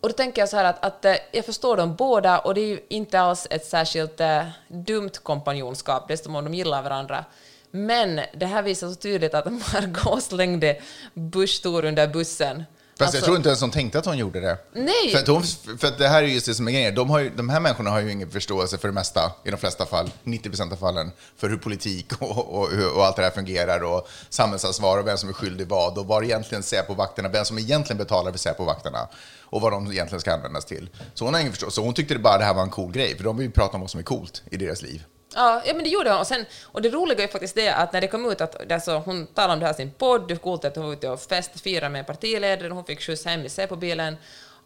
[0.02, 2.62] Och då tänker jag så här att, att eh, jag förstår dem båda och det
[2.62, 7.26] är ju inte alls ett särskilt eh, dumt kompanjonskap, som om de gillar varandra.
[7.72, 10.82] Men det här visar så tydligt att Margot slängde
[11.14, 12.64] Busch Thor under bussen.
[13.06, 14.58] Fast jag Alltså- tror inte ens hon tänkte att hon gjorde det.
[14.74, 15.12] Nej.
[15.12, 15.44] För, att hon,
[15.80, 16.96] för att det här är just det som är grejen.
[16.96, 19.58] De, har ju, de här människorna har ju ingen förståelse för det mesta, i de
[19.58, 23.84] flesta fall, 90% av fallen, för hur politik och, och, och allt det här fungerar
[23.84, 27.98] och samhällsansvar och vem som är skyldig vad och vad egentligen Säpo-vakterna, vem som egentligen
[27.98, 29.08] betalar för Säpo-vakterna
[29.42, 30.90] och vad de egentligen ska användas till.
[31.14, 31.76] Så hon har ingen förståelse.
[31.76, 33.52] Så hon tyckte det bara det här var en cool grej, för de vill ju
[33.52, 35.04] prata om vad som är coolt i deras liv.
[35.36, 36.20] Ja, ja, men det gjorde hon.
[36.20, 38.98] Och, sen, och det roliga är faktiskt det att när det kom ut att alltså,
[38.98, 41.90] hon talade om det här sin podd, hur coolt att hon var ute och festfirade
[41.90, 44.18] med en partiledare, hon fick skjuts hem i Säpo-bilen.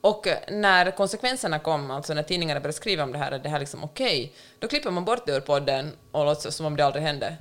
[0.01, 3.49] Och eh, när konsekvenserna kom, alltså när tidningarna började skriva om det här, att det
[3.49, 6.86] här liksom okej, då klipper man bort det ur podden och låtsas som om det
[6.86, 7.36] aldrig hände.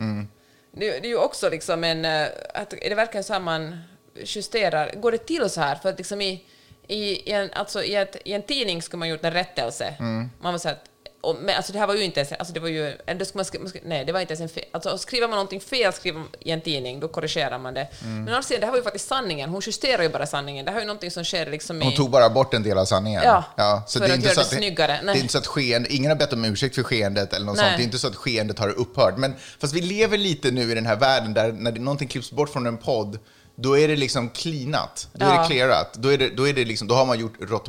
[0.72, 2.04] Det, det är ju också liksom en...
[2.04, 3.78] eh, Att, är det verkligen så här man
[4.14, 4.92] justerar?
[4.94, 5.74] Går det till så här?
[5.74, 6.44] För att liksom i,
[6.86, 9.94] i, en, alltså i, ett, i en tidning skulle man gjort en rättelse.
[10.40, 10.88] Man var så här, att-
[11.28, 13.38] och, men alltså det här var ju inte ens, alltså det var ju, ändå skulle
[13.38, 16.22] man, skri- nej det var inte ens en fel, alltså skriver man någonting fel skriver
[16.40, 17.88] i en tidning, då korrigerar man det.
[18.04, 20.64] Men å andra sidan, det här var ju faktiskt sanningen, hon justerar ju bara sanningen,
[20.64, 21.84] det här är ju någonting som sker liksom i...
[21.84, 23.22] Hon tog bara bort en del av sanningen.
[23.56, 24.92] Ja, så för det är att inte göra så det att det, snyggare.
[24.92, 25.16] det Nej.
[25.16, 27.64] är inte så att skeende, ingen har bett om ursäkt för skeendet eller något Nej.
[27.64, 27.76] sånt.
[27.76, 29.16] Det är inte så att skeendet har upphört.
[29.16, 32.30] Men fast vi lever lite nu i den här världen där när det, någonting klipps
[32.32, 33.18] bort från en podd,
[33.56, 35.08] då är det liksom cleanat.
[35.12, 35.40] Då är Ja.
[35.42, 35.94] det clearat.
[35.94, 37.68] Då, är det, då, är det liksom, då har man gjort, rått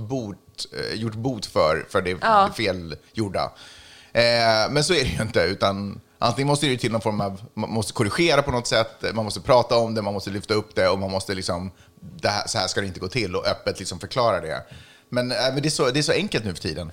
[0.56, 2.50] bot, eh, gjort bot för, för det, Ja.
[2.58, 3.52] felgjorda.
[4.14, 7.42] Eh, men så är det ju inte, utan antingen måste det till någon form av,
[7.54, 10.76] man måste korrigera på något sätt, man måste prata om det, man måste lyfta upp
[10.76, 11.72] det och man måste liksom,
[12.24, 14.64] här, så här ska det inte gå till och öppet liksom förklara det.
[15.10, 16.92] Men, eh, men det, är så, det är så enkelt nu för tiden.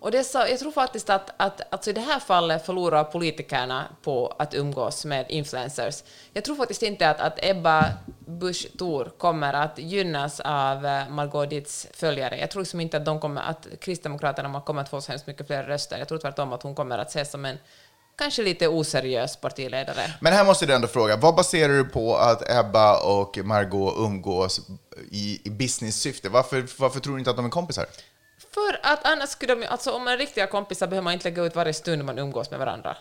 [0.00, 3.84] Och det så, jag tror faktiskt att, att alltså i det här fallet förlorar politikerna
[4.02, 6.02] på att umgås med influencers.
[6.32, 7.84] Jag tror faktiskt inte att, att Ebba
[8.26, 12.38] Busch Thor kommer att gynnas av eh, Margot Dietz följare.
[12.38, 15.46] Jag tror liksom inte att, de kommer, att Kristdemokraterna kommer att få så hemskt mycket
[15.46, 15.98] fler röster.
[15.98, 17.58] Jag tror tvärtom att hon kommer att ses som en
[18.18, 20.14] kanske lite oseriös partiledare.
[20.20, 24.60] Men här måste du ändå fråga, vad baserar du på att Ebba och Margot umgås
[25.10, 26.28] i, i business-syfte?
[26.28, 27.86] Varför, varför tror du inte att de är kompisar?
[28.54, 31.42] För att annars skulle de, alltså om man är riktiga kompisar behöver man inte lägga
[31.42, 32.96] ut varje stund man umgås med varandra.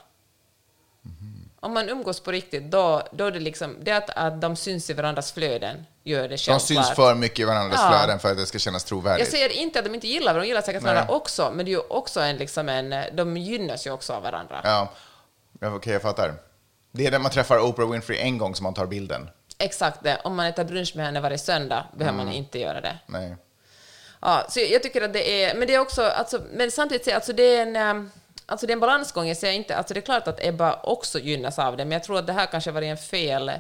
[1.62, 4.90] Om man umgås på riktigt, då, då är det liksom, det att, att de syns
[4.90, 6.62] i varandras flöden gör det De självklart.
[6.62, 7.90] syns för mycket i varandras Ja.
[7.90, 9.32] flöden för att det ska kännas Jag trovärdigt.
[9.32, 10.94] säger inte att de inte gillar varandra, de gillar säkert Nej.
[10.94, 14.24] varandra också, men det är ju också en, liksom en, de gynnas ju också av
[14.24, 14.62] varandra.
[14.64, 14.90] Ja,
[15.62, 16.34] okej, jag fattar.
[16.92, 19.30] Det är när man träffar Oprah Winfrey en gång som man tar bilden.
[19.58, 22.26] Exakt det, om man äter brunch med henne varje söndag behöver Mm.
[22.26, 22.98] man inte göra det.
[23.06, 23.36] Nej.
[24.21, 27.15] Ja, så jag tycker att det är, men det är också, alltså, men samtidigt så
[27.15, 28.12] alltså det är en, ehm,
[28.45, 29.27] alltså det är en balansgång.
[29.27, 32.03] Jag säger inte, alltså det är klart att Ebba också gynnas av det, men jag
[32.03, 33.51] tror att det här kanske var en fel,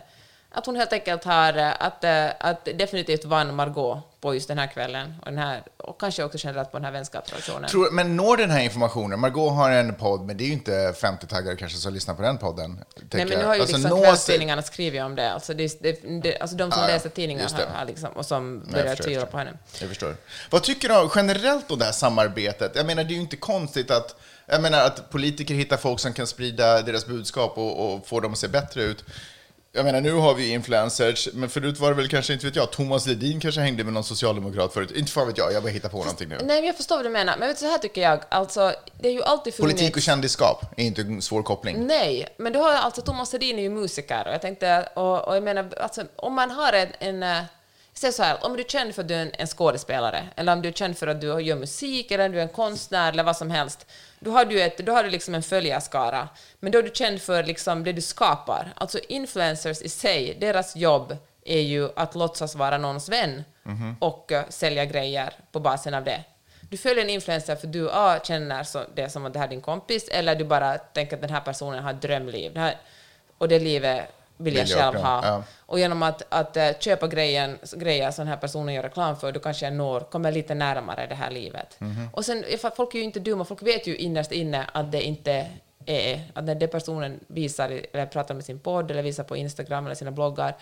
[0.51, 4.57] att hon helt enkelt har, eh, att, eh, att definitivt vann Margot på just den
[4.57, 7.69] här kvällen, och, den här, och kanske också generellt på den här vänskapsrelationen.
[7.69, 9.19] Tror, men når den här informationen?
[9.19, 12.37] Margot har en podd, men det är ju inte 50-taggare kanske som lyssnar på den
[12.37, 12.83] podden.
[13.11, 15.31] Nej, men nu har ju Alltså, liksom kvällstidningarna skrivit om det.
[15.31, 16.87] Alltså, det, det, det alltså de som ja.
[16.87, 19.53] läser tidningar har, har liksom, och som börjar tvivla jag på henne.
[19.79, 20.15] Jag förstår.
[20.49, 22.71] Vad tycker du generellt om det här samarbetet?
[22.75, 26.13] Jag menar, det är ju inte konstigt att, jag menar, att politiker hittar folk som
[26.13, 29.03] kan sprida deras budskap och, och få dem att se bättre ut.
[29.71, 32.71] Jag menar, nu har vi influencers, men förut var det väl kanske, inte vet jag,
[32.71, 34.91] Thomas Ledin kanske hängde med någon socialdemokrat förut.
[34.91, 36.35] Inte fan vet jag, jag bara hittar på någonting nu.
[36.35, 37.37] Nej, men jag förstår vad du menar.
[37.37, 38.19] Men vet du, så här tycker jag.
[38.29, 39.73] Alltså, det är ju alltid funnits...
[39.73, 41.87] Politik och kändisskap är inte en svår koppling.
[41.87, 45.35] Nej, men du har alltså Thomas Hedin är ju musiker och jag tänkte, och, och
[45.35, 47.43] jag menar, alltså, om man har en, en eh,
[47.93, 50.53] Säg så här, om du är känd för att du är en, en skådespelare, eller
[50.53, 53.23] om du är känd för att du gör musik, eller du är en konstnär, eller
[53.23, 53.85] vad som helst,
[54.19, 56.29] då har du, ett, då har du liksom en följarskara.
[56.59, 58.73] Men då är du känd för liksom det du skapar.
[58.75, 63.43] Alltså influencers i sig, deras jobb är ju att låtsas vara någons vän
[63.99, 66.23] och eh, sälja grejer på basen av det.
[66.61, 69.49] Du följer en influencer för du ah, känner så, det som att det här är
[69.49, 72.53] din kompis, eller du bara tänker att den här personen har ett drömliv.
[72.53, 72.77] Det här,
[73.37, 75.21] och det livet vill jag själv ha.
[75.23, 75.43] ja.
[75.59, 79.31] Och genom att, att eh, köpa grejen, grejer som den här personen gör reklam för,
[79.31, 81.79] då kanske jag når, kommer lite närmare det här livet.
[81.79, 82.09] Mhm.
[82.13, 82.43] Och sen,
[82.75, 85.47] folk är ju inte dumma, folk vet ju innerst inne att det inte
[85.85, 89.85] är, att när det personen visar, eller pratar med sin podd, eller visar på Instagram
[89.85, 90.57] eller sina bloggar,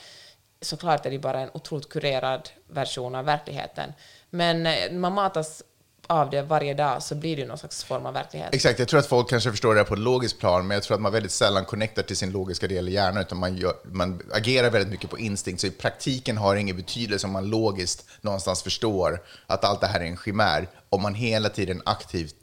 [0.62, 3.94] såklart är det bara en otroligt kurerad version av verkligheten.
[4.30, 5.64] Men eh, man matas
[6.08, 8.54] av det varje dag så blir det någon slags form av verklighet.
[8.54, 10.84] Exakt, jag tror att folk kanske förstår det här på ett logiskt plan, men jag
[10.84, 13.74] tror att man väldigt sällan connectar till sin logiska del i hjärnan, utan man, gör,
[13.84, 17.50] man agerar väldigt mycket på instinkt, så i praktiken har det ingen betydelse om man
[17.50, 22.36] logiskt någonstans förstår att allt det här är en chimär, om man hela tiden aktivt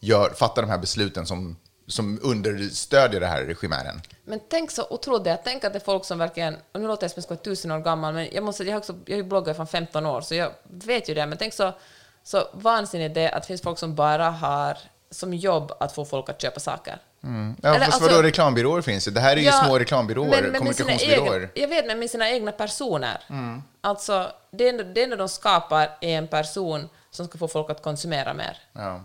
[0.00, 4.00] gör, fattar de här besluten som, som understödjer det här chimären.
[4.24, 7.04] Men tänk så otroligt det, tänk att det är folk som verkligen, och nu låter
[7.04, 9.12] jag som jag ska vara tusen år gammal, men jag måste, jag har, också, jag
[9.12, 11.72] har ju bloggat från 15 år, så jag vet ju det, men tänk så,
[12.26, 14.78] så vansinnigt det att det finns folk som bara har
[15.10, 16.98] som jobb att få folk att köpa saker.
[17.20, 19.10] Ja, Eller, fast alltså- vadå, reklambyråer finns ju.
[19.12, 21.36] Det här är ju Ja, små reklambyråer, men- men kommunikationsbyråer.
[21.40, 23.20] Egna, jag vet, men med sina egna personer.
[23.30, 23.62] Mm.
[23.80, 27.82] Alltså, det enda, det enda de skapar är en person som ska få folk att
[27.82, 28.58] konsumera mer.
[28.72, 29.04] Ja.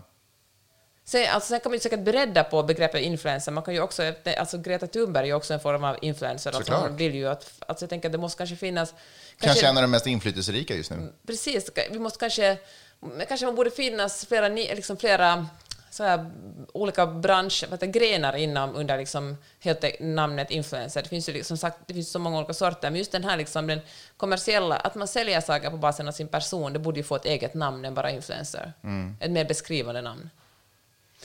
[1.04, 3.52] Sen, alltså, sen kan man ju säkert bredda på begreppet influencer.
[3.52, 4.02] Man kan ju också,
[4.38, 6.56] alltså Greta Thunberg är ju också en form av influencer.
[6.56, 8.94] Alltså, hon vill ju att, alltså, jag tänker att det måste kanske finnas...
[9.40, 11.12] Kanske en av de mest inflytelserika just nu.
[11.26, 12.58] Precis, vi måste kanske...
[13.02, 15.46] men Kanske man borde finnas flera, liksom flera
[15.90, 16.30] så här,
[16.72, 21.02] olika bransch, vad heter, grenar inom under liksom, helt namnet influencer.
[21.02, 23.36] Det finns ju liksom sagt, det finns så många olika sorter, men just den här
[23.36, 23.80] liksom, den
[24.16, 27.24] kommersiella, att man säljer saker på basen av sin person, det borde ju få ett
[27.24, 28.72] eget namn än bara influencer.
[28.84, 29.16] Mm.
[29.20, 30.30] Ett mer beskrivande namn.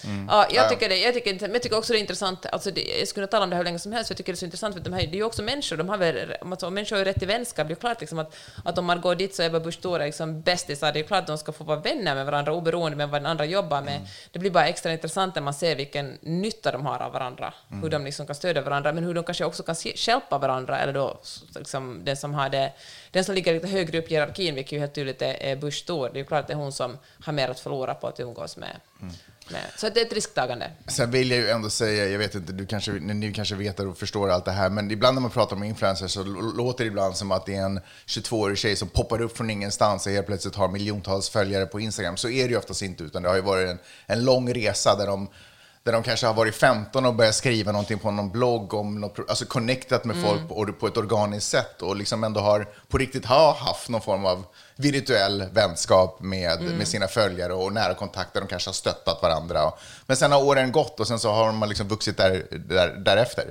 [0.04, 0.28] Mm.
[0.30, 0.70] Ja, jag Ja.
[0.70, 0.98] tycker det.
[0.98, 2.46] Jag tycker, men jag tycker också det är intressant.
[2.46, 4.18] Alltså det, jag skulle kunna tala om det här hur länge som helst, för jag
[4.18, 5.78] tycker det är så intressant, för de här, det är ju också människor.
[5.78, 7.68] De har väl, alltså, människor har ju rätt till vänskap.
[7.68, 10.00] Det är klart liksom att, att om man går dit så är Ebba Busch Thor
[10.00, 13.10] liksom bästisar, det är klart att de ska få vara vänner med varandra oberoende med
[13.10, 13.96] vad den andra jobbar med.
[13.96, 14.08] Mm.
[14.32, 17.84] Det blir bara extra intressant när man ser vilken nytta de har av varandra, Mm.
[17.84, 20.94] hur de liksom kan stödja varandra, men hur de kanske också kan hjälpa varandra, eller
[20.94, 21.20] då
[21.56, 22.72] liksom, den som har det,
[23.12, 26.10] den som ligger lite högre upp i hierarkin, vilket ju helt tydligt är, Busch Thor.
[26.10, 28.20] Det är ju klart att det är hon som har mer att förlora på att
[28.20, 28.80] umgås med.
[29.50, 29.62] med.
[29.78, 30.72] Så det är ett risktagande.
[30.88, 33.98] Sen vill jag ju ändå säga, jag vet inte, du kanske, ni kanske vet och
[33.98, 36.24] förstår allt det här, men ibland när man pratar om influencers så
[36.58, 40.06] låter det ibland som att det är en 22-årig tjej som poppar upp från ingenstans
[40.06, 42.18] och helt plötsligt har miljontals följare på Instagram.
[42.18, 44.96] Så är det ju oftast inte, utan det har ju varit en, en lång resa
[44.96, 45.30] där de
[45.88, 49.20] där de kanske har varit 15 och börjat skriva någonting på någon blogg, om något,
[49.30, 50.30] alltså connectat med Mm.
[50.30, 54.02] folk på, på ett organiskt sätt och liksom ändå har på riktigt har haft någon
[54.02, 54.46] form av
[54.76, 56.74] virtuell vänskap med, Mm.
[56.78, 58.40] med sina följare och nära kontakter.
[58.42, 59.66] De kanske har stöttat varandra.
[59.68, 62.88] Och, men sen har åren gått och sen så har man liksom vuxit där, där,
[63.06, 63.46] därefter.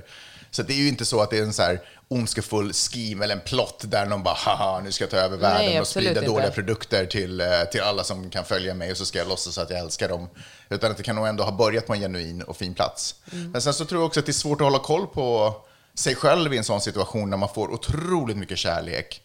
[0.51, 3.35] Så det är ju inte så att det är en så här ondskefull scheme eller
[3.35, 6.09] en plott där någon bara haha, nu ska jag ta över världen Nej, och sprida
[6.09, 6.25] inte.
[6.25, 9.57] dåliga produkter till, eh, till alla som kan följa mig och så ska jag låtsas
[9.57, 10.29] att jag älskar dem.
[10.69, 13.15] Utan att det kan nog ändå ha börjat på en genuin och fin plats.
[13.31, 13.51] Mm.
[13.51, 15.55] Men sen så tror jag också att det är svårt att hålla koll på
[15.93, 19.21] sig själv i en sån situation när man får otroligt mycket kärlek.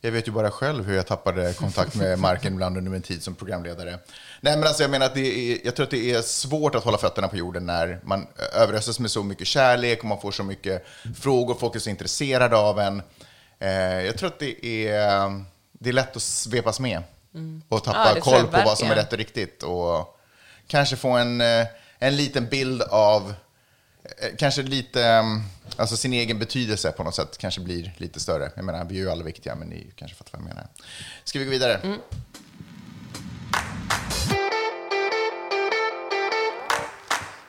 [0.00, 3.22] Jag vet ju bara själv hur jag tappade kontakt med marken ibland under min tid
[3.22, 3.98] som programledare.
[4.46, 6.84] Nej, men alltså jag menar att det är, jag tror att det är svårt att
[6.84, 10.42] hålla fötterna på jorden när man överöses med så mycket kärlek och man får så
[10.42, 10.86] mycket
[11.20, 13.02] frågor, folk är så intresserade av en.
[13.58, 13.70] Eh,
[14.04, 17.02] jag tror att det är, det är lätt att svepas med
[17.34, 17.62] Mm.
[17.68, 20.18] och Ja, tappa jag koll på vad som är rätt och riktigt och
[20.66, 21.66] kanske få en, eh,
[21.98, 23.34] en liten bild av
[24.04, 25.24] eh, Kanske lite,
[25.76, 28.50] alltså sin egen betydelse på något sätt kanske blir lite större.
[28.56, 30.66] Jag menar, vi är ju alla viktiga, men ni kanske fattar vad jag menar.
[31.24, 31.74] Ska vi gå vidare?
[31.74, 31.98] Mm.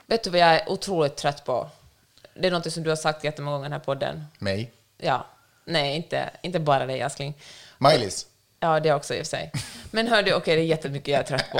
[0.09, 1.69] Vet du vad jag är otroligt trött på?
[2.33, 4.25] Det är något som du har sagt jättemånga gånger i den här podden.
[4.39, 4.71] Mig?
[4.97, 5.25] Ja.
[5.65, 7.33] Nej, inte, inte bara dig, älskling.
[7.77, 8.27] Maj-Lis?
[8.59, 9.51] Ja, det också i och för sig.
[9.91, 11.59] Men hör du, okej, det är jättemycket jag är trött på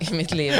[0.00, 0.52] i mitt liv.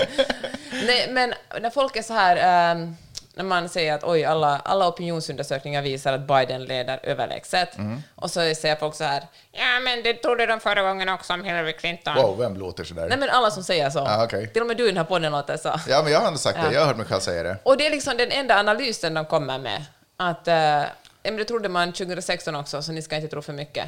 [0.72, 2.96] Nej, men när folk är så här, ehm,
[3.34, 7.78] när man säger att oj, alla, alla opinionsundersökningar visar att Biden leder överlägset.
[7.78, 8.02] Mm.
[8.14, 11.44] Och så säger folk så här, ja, men det trodde de förra gången också om
[11.44, 12.14] Hillary Clinton.
[12.14, 13.06] Wow, vem låter sådär?
[13.08, 13.98] Nej, men alla som säger så.
[14.00, 14.46] Ah, okej.
[14.52, 15.80] Till och med du i den här podden låter så.
[15.88, 16.68] Ja, men jag har ändå sagt Ja.
[16.68, 16.74] det.
[16.74, 17.56] Jag har hört mig själv säga det.
[17.62, 19.84] Och det är liksom den enda analysen de kommer med.
[20.16, 20.82] Att, eh,
[21.22, 23.84] det trodde man 2016 också, så ni ska inte tro för mycket.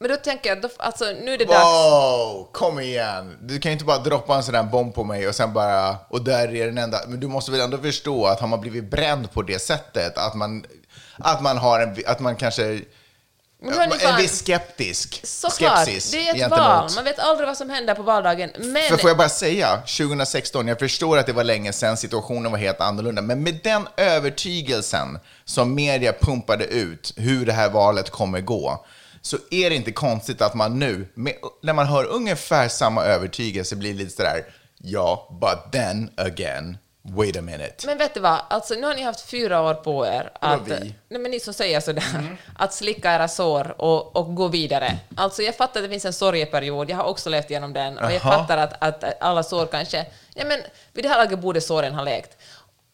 [0.00, 1.64] Men då tänker jag, då, alltså nu är det dags.
[1.64, 3.36] Wow, kom igen!
[3.42, 5.96] Du kan ju inte bara droppa en sån där bomb på mig och sen bara,
[6.08, 7.00] och där är den enda.
[7.08, 10.34] Men du måste väl ändå förstå att har man blivit bränd på det sättet, att
[10.34, 10.64] man,
[11.18, 12.80] att man har en, att man kanske,
[13.62, 16.90] en viss skeptisk, Såklart, skepsis det är ett gentemot- val.
[16.94, 18.50] Man vet aldrig vad som händer på valdagen.
[18.58, 22.52] Men För får jag bara säga, 2016, jag förstår att det var länge sedan, situationen
[22.52, 28.10] var helt annorlunda, men med den övertygelsen som media pumpade ut hur det här valet
[28.10, 28.84] kommer gå,
[29.22, 33.76] så är det inte konstigt att man nu, med, när man hör ungefär samma övertygelse,
[33.76, 34.44] blir lite sådär,
[34.78, 37.86] ja, but then again, wait a minute.
[37.86, 40.66] Men vet du vad, alltså, nu har ni haft fyra år på er att?
[40.68, 40.92] Mm.
[41.08, 44.98] nej, men ni som säger sådär, att slicka era sår och, och gå vidare.
[45.16, 48.12] Alltså jag fattar att det finns en sorgeperiod, jag har också levt igenom den, och
[48.12, 50.60] jag fattar att, att alla sår kanske, ja men
[50.92, 52.37] vid det här laget borde såren ha läkt.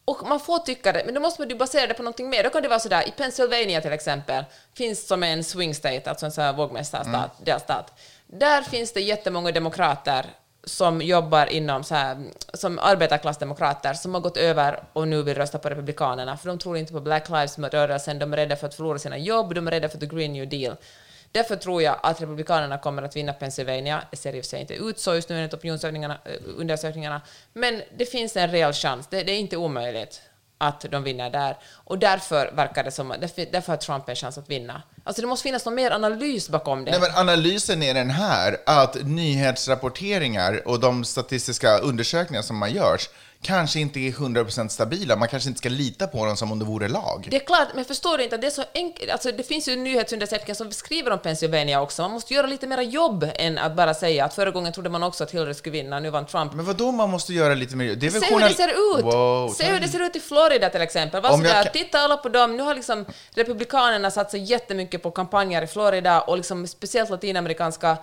[0.05, 2.43] Och man får tycka det, men då måste man ju basera det på någonting mer.
[2.43, 6.25] Då kan det vara sådär, i Pennsylvania till exempel, finns som en swing state, alltså
[6.25, 7.99] en sån här vågmästarstat, delstat.
[8.27, 10.25] Där finns det jättemånga demokrater
[10.63, 12.17] som jobbar inom så här,
[12.53, 16.77] som arbetarklassdemokrater som har gått över och nu vill rösta på Republikanerna, för de tror
[16.77, 19.89] inte på Black Lives-rörelsen, de är rädda för att förlora sina jobb, de är rädda
[19.89, 20.75] för the Green New Deal.
[21.35, 24.01] Därför tror jag att Republikanerna kommer att vinna Pennsylvania.
[24.11, 27.21] Det ser i och för sig inte ut så just nu enligt opinionsundersökningarna, eh,
[27.53, 29.07] men det finns en reell chans.
[29.09, 30.21] Det, det är inte omöjligt
[30.57, 31.57] att de vinner där.
[31.73, 34.83] Och därför verkar det som därför, därför har Trump en chans att vinna.
[35.03, 36.91] Alltså det måste finnas någon mer analys bakom det.
[36.91, 43.09] Nej, men analysen är den här, att nyhetsrapporteringar och de statistiska undersökningar som man görs
[43.45, 45.15] kanske inte är 100% stabila.
[45.15, 47.27] Man kanske inte ska lita på dem som om det vore lag.
[47.31, 49.11] Det är klart, men förstår du inte att det är så enkelt?
[49.11, 52.01] Alltså, det finns ju nyhetsundersökningar som skriver om Pennsylvania också.
[52.01, 55.03] Man måste göra lite mera jobb än att bara säga att förra gången trodde man
[55.03, 56.53] också att Hillary skulle vinna, nu vann Trump.
[56.53, 57.95] Men vad då man måste göra lite mer?
[57.95, 58.67] Det är väl Se hur det ser
[58.99, 59.03] ut!
[59.05, 61.21] Wow, Se hur det ser ut i Florida till exempel.
[61.21, 62.57] Var sådär, kan- Titta alla på dem.
[62.57, 63.05] Nu har liksom
[63.35, 67.97] Republikanerna satsat jättemycket på kampanjer i Florida och liksom speciellt latinamerikanska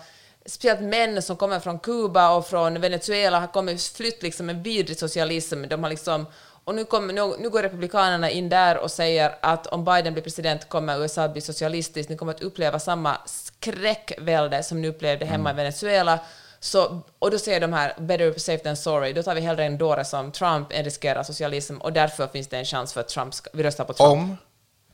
[0.47, 4.99] Speciellt män som kommer från Kuba och från Venezuela har kommit flytt liksom en vidrig
[4.99, 5.65] socialism.
[5.69, 6.27] De har liksom,
[6.65, 10.23] och nu, kommer, nu, nu går Republikanerna in där och säger att om Biden blir
[10.23, 12.11] president kommer USA att bli socialistiskt.
[12.11, 15.61] Ni kommer att uppleva samma skräckvälde som ni upplevde hemma Mm.
[15.61, 16.19] i Venezuela.
[16.61, 19.79] Så, och då säger de här “better safe than sorry”, då tar vi hellre en
[19.79, 23.35] dåre som Trump än riskerar socialism och därför finns det en chans för att Trump
[23.35, 24.13] ska, vi röstar på Trump.
[24.13, 24.37] Om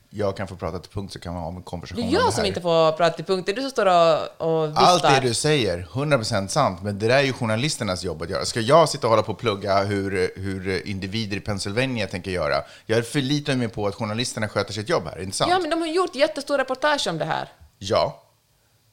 [0.09, 2.13] jag kan få prata till punkt så kan man ha en det konversation är det
[2.13, 4.83] jag som inte får prata till punkt, det är du som står och, och viftar.
[4.83, 8.45] Allt det du säger, 100% sant, men det där är ju journalisternas jobb att göra.
[8.45, 12.55] Ska jag sitta och hålla på och plugga hur, hur individer i Pennsylvania tänker göra?
[12.85, 15.51] Jag förlitar mig på att journalisterna sköter sitt jobb här, inte sant?
[15.51, 17.49] Ja, men de har gjort jättestora reportage om det här.
[17.79, 18.23] Ja.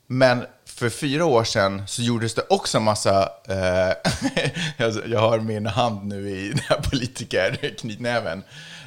[0.07, 3.29] Men för fyra år sedan så gjordes det också massa...
[3.49, 4.13] Eh,
[4.77, 8.43] jag, jag har min hand nu i den här politikerknytnäven.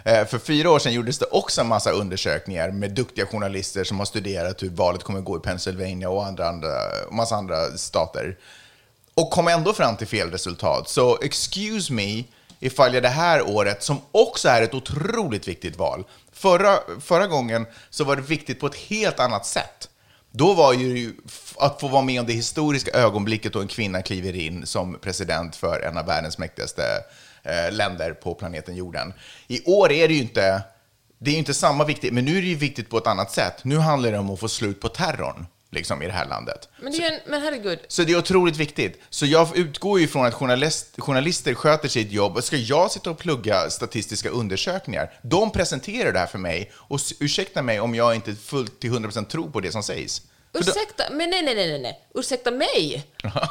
[0.09, 3.99] Eh, för fyra år sedan gjordes det också en massa undersökningar med duktiga journalister som
[3.99, 6.69] har studerat hur valet kommer gå i Pennsylvania och andra, andra,
[7.11, 8.37] massa andra stater.
[9.13, 10.89] Och kom ändå fram till fel resultat.
[10.89, 12.23] Så excuse me
[12.59, 17.65] ifall jag det här året, som också är ett otroligt viktigt val, förra, förra gången
[17.89, 19.89] så var det viktigt på ett helt annat sätt.
[20.31, 21.13] Då var ju
[21.57, 25.55] att få vara med om det historiska ögonblicket då en kvinna kliver in som president
[25.55, 26.83] för en av världens mäktigaste
[27.43, 29.13] eh, länder på planeten jorden.
[29.47, 30.61] I år är det ju inte,
[31.19, 33.63] det är inte samma viktigt, men nu är det ju viktigt på ett annat sätt.
[33.63, 36.69] Nu handlar det om att få slut på terrorn liksom, i det här landet.
[36.81, 39.01] Men, det är en, men herregud, Så det är otroligt viktigt.
[39.09, 42.43] Så jag utgår ju från att journalist, journalister sköter sitt jobb.
[42.43, 45.13] Ska jag sitta och plugga statistiska undersökningar?
[45.21, 46.71] De presenterar det här för mig.
[46.75, 50.21] Och ursäkta mig om jag inte fullt till 100% tror på det som sägs.
[50.53, 53.03] Ursäkta, men nej, nej, nej, nej, ursäkta mig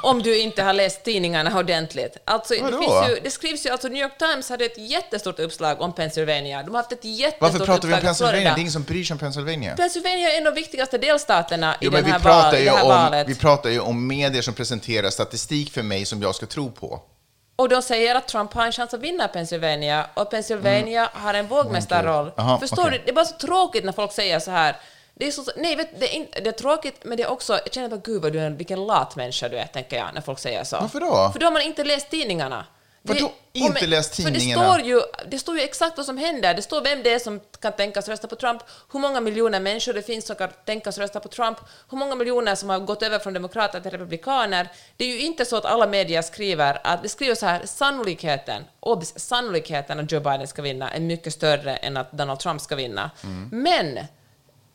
[0.02, 2.16] om du inte har läst tidningarna ordentligt.
[2.24, 5.80] Alltså, det, finns ju, det skrivs ju, alltså New York Times hade ett jättestort uppslag
[5.80, 6.62] om Pennsylvania.
[6.62, 8.54] De har haft ett jättestort Varför pratar vi om Pennsylvania?
[8.54, 9.76] Det är ingen som bryr sig om Pennsylvania.
[9.76, 12.64] Pennsylvania är en av de viktigaste delstaterna i Jo, den men vi här val, ju
[12.64, 13.28] det här om, valet.
[13.28, 17.02] vi pratar ju om medier som presenterar statistik för mig som jag ska tro på.
[17.56, 21.46] Och de säger att Trump har en chans att vinna Pennsylvania och Pennsylvania har en
[21.46, 22.26] vågmästarroll.
[22.26, 22.34] Mm.
[22.36, 22.98] Aha, Förstår okej.
[22.98, 23.04] du?
[23.04, 24.76] Det är bara så tråkigt när folk säger så här.
[25.18, 27.52] Det är, så, nej, vet, det, är inte, det är tråkigt, men det är också...
[27.52, 30.14] Jag känner bara, gud vad du är en, vilken lat människa du är, tänker jag,
[30.14, 30.76] när folk säger så.
[30.80, 31.30] Varför då?
[31.32, 32.64] För då har man inte läst tidningarna.
[33.02, 34.62] Vadå inte läst För tidningarna?
[34.62, 36.54] det står, ju, det står ju exakt vad som händer.
[36.54, 39.92] Det står vem det är som kan tänkas rösta på Trump, hur många miljoner människor
[39.92, 41.58] det finns som kan tänkas rösta på Trump,
[41.90, 44.68] hur många miljoner som har gått över från demokrater till republikaner.
[44.96, 48.64] Det är ju inte så att alla medier skriver att det skriver så här, sannolikheten,
[48.80, 52.76] obs, sannolikheten att Joe Biden ska vinna är mycket större än att Donald Trump ska
[52.76, 53.10] vinna.
[53.24, 53.48] Mm.
[53.52, 53.98] Men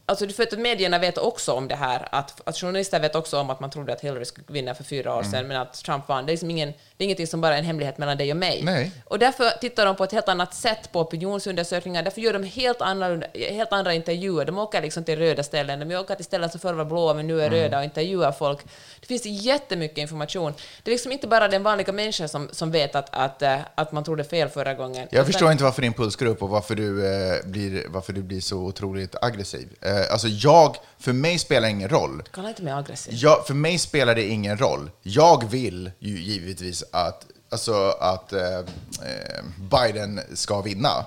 [0.06, 3.50] Alltså för att medierna vet också om det här, att, att journalister vet också om
[3.50, 5.32] att man trodde att Hillary skulle vinna för fyra år Mm.
[5.32, 6.26] sedan, men att Trump vann.
[6.26, 8.38] Det är, liksom ingen, det är ingenting som bara är en hemlighet mellan dig och
[8.38, 8.62] mig.
[8.64, 8.92] Nej.
[9.06, 12.82] Och därför tittar de på ett helt annat sätt på opinionsundersökningar, därför gör de helt
[12.82, 14.46] andra, helt andra intervjuer.
[14.46, 17.28] De åker liksom till röda ställen, de åker till ställen som förr var blåa men
[17.28, 17.60] nu är Mm.
[17.60, 18.60] röda och intervjuar folk.
[19.00, 20.54] Det finns jättemycket information.
[20.84, 23.92] Det är liksom inte bara den vanliga människan som, som vet att, att, eh, att
[23.92, 25.08] man trodde fel förra gången.
[25.12, 28.22] Jag förstår inte varför din puls går upp och varför du, eh, blir, varför du
[28.24, 29.68] blir så otroligt aggressiv.
[29.82, 32.24] Eh, alltså jag, för mig spelar det ingen roll.
[32.32, 33.14] Kalla inte mig aggressiv.
[33.18, 34.92] Jag, för mig spelar det ingen roll.
[35.02, 38.64] Jag vill ju givetvis att, alltså att eh, eh,
[39.72, 41.06] Biden ska vinna.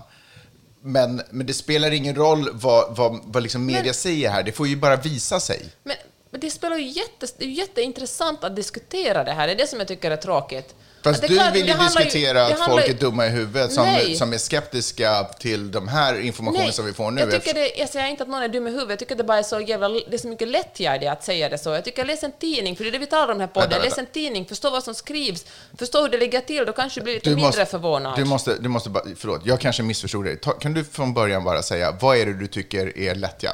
[0.81, 4.43] Men, men det spelar ingen roll vad, vad, vad liksom media Men- säger här.
[4.43, 5.67] Det får ju bara visa sig.
[5.85, 5.97] Men,
[6.31, 9.47] men det spelar ju jätte, det är jätteintressant att diskutera det här.
[9.47, 10.75] Det är det som jag tycker är tråkigt.
[11.13, 13.85] Fast du klart, vill ju diskutera det att folk ju- är dumma i huvudet som,
[13.87, 14.15] Nej.
[14.17, 17.21] som är skeptiska till de här informationen som vi får nu.
[17.21, 19.25] Jag, tycker det, jag säger inte att någon är dum i huvudet, jag tycker det
[19.25, 21.71] bara är så jävla, det är så mycket lättgärdigt att säga det så.
[21.71, 23.71] Jag tycker läs en tidning, för det är det vi talar om den här podden.
[23.71, 25.45] Vänta, Läs en tidning, förstå vad som skrivs,
[25.79, 28.17] förstå hur det ligger till, då kanske du blir lite Du mindre måste, förvånad.
[28.17, 30.37] du måste, du måste bara, förlåt, jag kanske missförstod dig.
[30.37, 33.51] Ta, kan du från början bara säga, vad är det du tycker är lättja?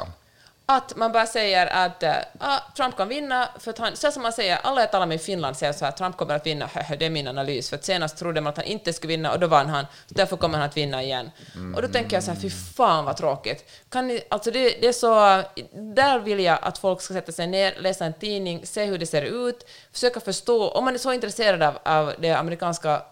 [0.66, 4.22] Att man bara säger att äh, ah, Trump kan vinna, för att han, så som
[4.22, 6.70] man säger, alla jag talar med i Finland säger så här, Trump kommer att vinna,
[6.98, 9.40] det är min analys, för att senast trodde man att han inte skulle vinna och
[9.40, 11.30] då vann han, så därför kommer han att vinna igen.
[11.76, 13.70] Och då tänker jag så här, fy fan vad tråkigt.
[13.88, 15.42] Kan ni, alltså det, det är så,
[15.72, 19.06] där vill jag att folk ska sätta sig ner, läsa en tidning, se hur det
[19.06, 23.02] ser ut, försöka förstå, om man är så intresserad av, av det amerikanska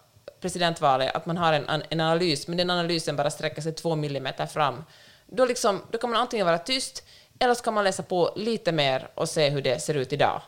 [0.41, 4.47] presidentvalet, att man har en, en analys, men den analysen bara sträcker sig två millimeter
[4.47, 4.85] fram,
[5.27, 7.03] då, liksom, då kan man antingen vara tyst,
[7.41, 10.43] eller så kan man läsa på lite mer och se hur det ser ut idag.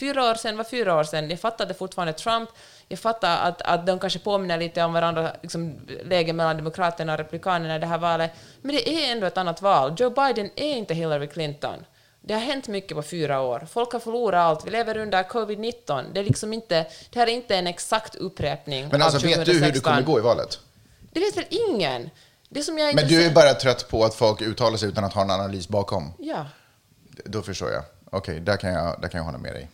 [0.00, 1.30] Fyra år sedan var fyra år sedan.
[1.30, 2.50] Jag fattar att det fortfarande är Trump.
[2.88, 7.18] Jag fattar att, att de kanske påminner lite om varandra, liksom, läget mellan Demokraterna och
[7.18, 8.30] Republikanerna i det här valet.
[8.62, 9.94] Men det är ändå ett annat val.
[9.98, 11.84] Joe Biden är inte Hillary Clinton.
[12.20, 13.66] Det har hänt mycket på fyra år.
[13.70, 14.66] Folk har förlorat allt.
[14.66, 16.04] Vi lever under covid-19.
[16.12, 19.44] Det, är liksom inte, det här är inte en exakt upprepning Men av alltså, vet
[19.44, 19.92] du hur det 2016.
[19.92, 20.58] kommer gå i valet?
[21.12, 22.10] Det vet väl ingen?
[22.52, 25.12] Det som jag Men du är bara trött på att folk uttalar sig utan att
[25.12, 26.12] ha en analys bakom?
[26.18, 26.46] Ja.
[27.24, 27.82] Då förstår jag.
[28.10, 29.68] Okej, där, kan jag, där kan jag hålla med dig.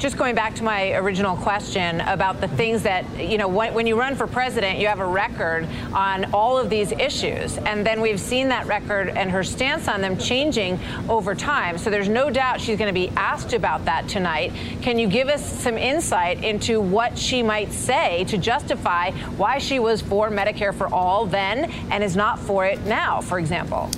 [0.00, 3.86] Just going back to my original question about the things that, you know, when, when
[3.86, 7.58] you run for president, you have a record on all of these issues.
[7.58, 10.78] And then we've seen that record and her stance on them changing
[11.10, 11.76] over time.
[11.76, 14.52] So, there's no doubt she's going to be asked about that tonight.
[14.80, 19.80] Can you give us some insight into what she might say to justify why she
[19.80, 23.90] was for Medicare for all then and is not for it now, for example?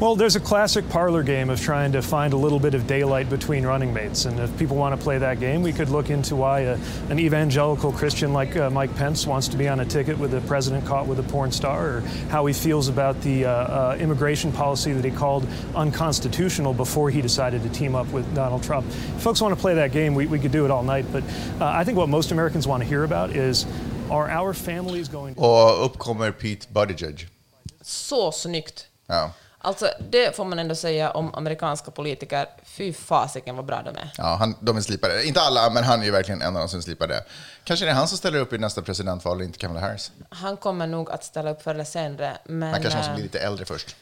[0.00, 3.28] Well, there's a classic parlor game of trying to find a little bit of daylight
[3.28, 4.26] between running mates.
[4.26, 6.78] And if people want to play that game, we could look into why a,
[7.10, 10.40] an evangelical Christian like uh, Mike Pence wants to be on a ticket with a
[10.42, 14.52] president caught with a porn star, or how he feels about the uh, uh, immigration
[14.52, 15.44] policy that he called
[15.74, 18.86] unconstitutional before he decided to team up with Donald Trump.
[18.86, 21.06] If folks want to play that game, we, we could do it all night.
[21.10, 21.24] But
[21.60, 23.66] uh, I think what most Americans want to hear about is
[24.10, 25.40] are our families going to.
[25.40, 27.26] Och upp kommer Pete Buttigieg.
[27.82, 28.86] Så snyggt.
[29.08, 29.32] Ja.
[29.60, 32.46] Alltså, det får man ändå säga om amerikanska politiker.
[32.64, 34.12] Fy fasiken vad bra de är.
[34.18, 35.24] Ja, han, de är slipade.
[35.24, 37.24] Inte alla, men han är ju verkligen en av de som är slipade.
[37.64, 40.12] Kanske det är han som ställer upp i nästa presidentval och inte Kamala Harris.
[40.28, 42.38] Han kommer nog att ställa upp förr eller senare.
[42.44, 43.96] Men, Han kanske måste eh, bli lite äldre först.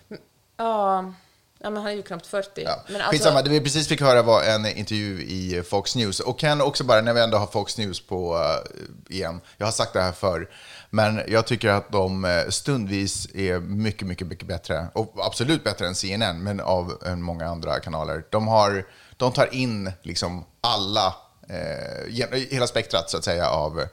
[0.57, 1.13] Ja,
[1.59, 2.63] ja, men han är ju knappt 40.
[2.65, 2.85] Ja.
[2.87, 6.21] Men alltså, Skitsamma, det vi precis fick höra var en intervju i Fox News.
[6.21, 9.73] Och kan också bara, när vi ändå har Fox News på uh, igen, jag har
[9.73, 10.51] sagt det här förr,
[10.97, 14.86] men jag tycker att de eh, stundvis är mycket, mycket, mycket bättre.
[14.92, 18.24] Och absolut bättre än CNN, men av eh, många andra kanaler.
[18.30, 18.86] De, har,
[19.16, 21.14] de tar in liksom alla,
[21.49, 23.84] eh, hela spektrat så att säga av,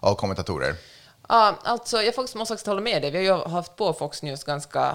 [0.00, 0.74] av kommentatorer.
[1.28, 3.10] Ja, alltså, jag måste också hålla med dig.
[3.10, 4.94] Vi har ju haft på Fox News ganska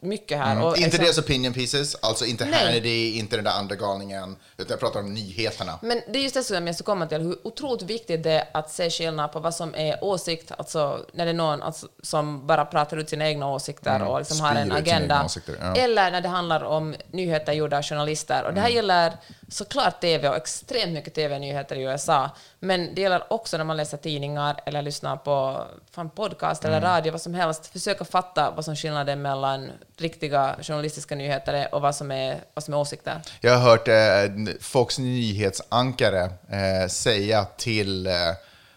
[0.00, 0.52] mycket här.
[0.52, 0.64] Mm.
[0.64, 2.64] Och inte liksom- deras opinion pieces, alltså inte Nej.
[2.66, 5.78] Hannity, inte den där andra galningen, utan jag pratar om nyheterna.
[5.82, 8.48] Men det är just det som jag ska komma till, hur otroligt viktigt det är
[8.54, 12.46] att se skillnad på vad som är åsikt, alltså när det är någon alltså, som
[12.46, 15.24] bara pratar ut sina egna åsikter Mm, och liksom har en agenda.
[15.24, 15.74] åsikter, ja.
[15.76, 18.44] Eller när det handlar om nyheter gjorda av journalister.
[18.44, 18.76] Och det här Mm.
[18.76, 19.12] gäller
[19.48, 22.30] såklart TV och extremt mycket TV-nyheter i USA.
[22.64, 26.88] Men det gäller också när man läser tidningar eller lyssnar på fan, podcast eller Mm.
[26.90, 27.66] radio, vad som helst.
[27.66, 32.64] Försöka fatta vad som skillnaden mellan riktiga journalistiska nyheter är och vad som är, vad
[32.64, 33.20] som är åsikter.
[33.40, 38.12] Jag har hört eh, Fox nyhetsankare eh, säga till eh,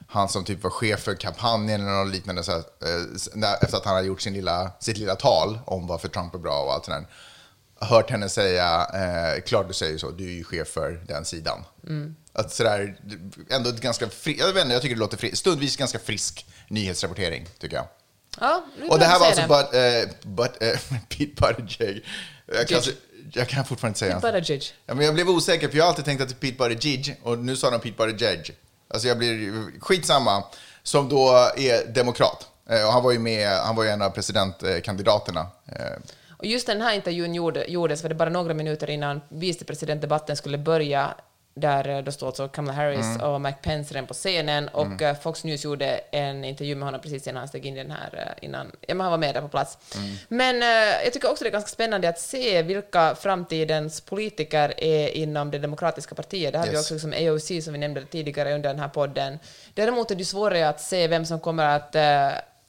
[0.08, 3.86] han som typ var chef för kampanjen eller något liknande, så här, eh, efter att
[3.86, 6.86] han hade gjort sin lilla, sitt lilla tal om varför Trump är bra och allt
[6.86, 7.08] sånt där.
[7.86, 11.66] Hört henne säga, eh, klart du säger så, du är ju chef för den sidan.
[11.88, 12.16] Mm.
[12.34, 12.98] Att sådär,
[13.50, 17.48] ändå ganska fri, jag vet inte, jag tycker det låter fri, stundvis ganska frisk nyhetsrapportering,
[17.60, 17.88] tycker jag.
[18.40, 22.06] Ja, nu Och det här var alltså but, eh, but, eh, Pete Buttigieg.
[22.46, 22.90] Jag kan, Judge.
[23.34, 24.64] jag kan fortfarande inte säga Pete Buttigieg.
[24.86, 27.20] Ja, men jag blev osäker, för jag har alltid tänkt att det är Pete Buttigieg,
[27.24, 28.56] och nu sa de Pete Buttigieg.
[28.88, 30.44] Alltså jag blir skitsamma,
[30.84, 32.48] som då är demokrat.
[32.70, 35.48] Eh, Och han var ju med, han var ju en av presidentkandidaterna.
[36.46, 41.14] Just den här intervjun gjorde, gjordes var det bara några minuter innan vicepresidentdebatten skulle börja,
[41.58, 43.22] där eh, då stod alltså Kamala Harris Mm.
[43.22, 45.16] och Mike Pence redan på scenen, och Mm.
[45.16, 48.10] Fox News gjorde en intervju med honom precis innan han steg in i den här,
[48.40, 49.78] eh, innan, ja men han var med där på plats.
[50.28, 55.08] Men eh, jag tycker också det är ganska spännande att se vilka framtidens politiker är
[55.10, 56.54] inom det demokratiska partiet.
[56.54, 56.80] Det vi Yes.
[56.82, 59.40] också liksom AOC som vi nämnde tidigare under den här podden.
[59.74, 61.96] Däremot är det svårare att se vem som kommer att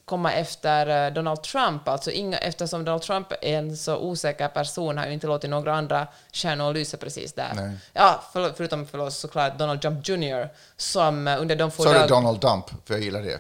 [0.07, 1.89] komma efter eh, Donald Trump.
[1.89, 5.75] Alltså inga, eftersom Donald Trump är en så osäker person har ju inte låtit några
[5.75, 7.53] andra stjärnor lysa precis där.
[7.55, 7.77] Nej.
[7.93, 10.49] Ja, för, förutom för oss såklart Donald Trump Jr.
[10.77, 12.65] som eh, under de få du dag- Donald Dump?
[12.85, 13.39] För jag gillar det.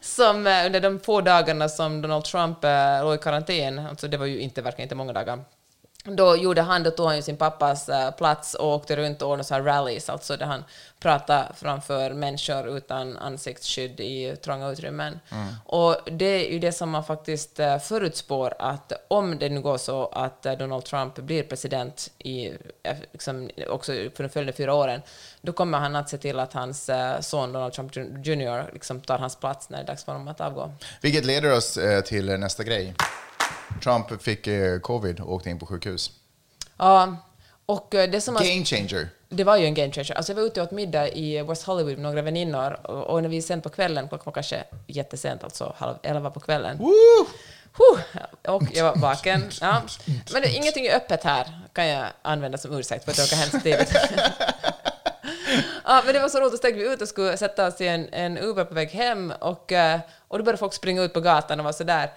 [0.00, 4.16] som eh, under de få dagarna som Donald Trump eh, låg i karantän, alltså det
[4.16, 5.44] var ju inte, verkligen inte många dagar,
[6.04, 9.28] då gjorde han, då tog han ju sin pappas eh, plats och åkte runt och
[9.28, 10.64] ordnade så här rallies, alltså där han
[11.00, 15.20] pratade framför människor utan ansiktsskydd i trånga utrymmen.
[15.32, 15.46] Mm.
[15.64, 19.78] Och det är ju det som man faktiskt eh, förutspår att om det nu går
[19.78, 22.52] så att eh, Donald Trump blir president i,
[23.12, 25.02] liksom, också för de följande fyra åren,
[25.40, 26.90] då kommer han att se till att hans
[27.20, 28.72] son Donald Trump Jr.
[28.72, 30.72] Liksom tar hans plats när det är dags för honom att avgå.
[31.00, 32.94] Vilket leder oss till nästa grej.
[33.82, 36.10] Trump fick eh, covid och åkte in på sjukhus.
[36.76, 37.16] Ja,
[37.66, 38.34] och eh, det som...
[38.34, 39.08] Game changer.
[39.28, 40.14] Det var ju en game changer.
[40.14, 43.22] Alltså jag var ute och åt middag i West Hollywood med några väninnor och, och
[43.22, 46.78] när vi sen på kvällen, klockan var kanske jättesent, alltså halv elva på kvällen.
[46.78, 48.00] Huh,
[48.54, 49.50] och jag var vaken.
[49.60, 49.82] Ja.
[50.32, 53.60] Men det, ingenting är öppet här, kan jag använda som ursäkt för att åka hem
[53.60, 53.92] tidigt.
[55.84, 57.88] Ja, men det var så roligt, då steg vi ut och skulle sätta oss i
[57.88, 61.20] en, en Uber på väg hem och, eh, och då började folk springa ut på
[61.20, 62.10] gatan och var så där och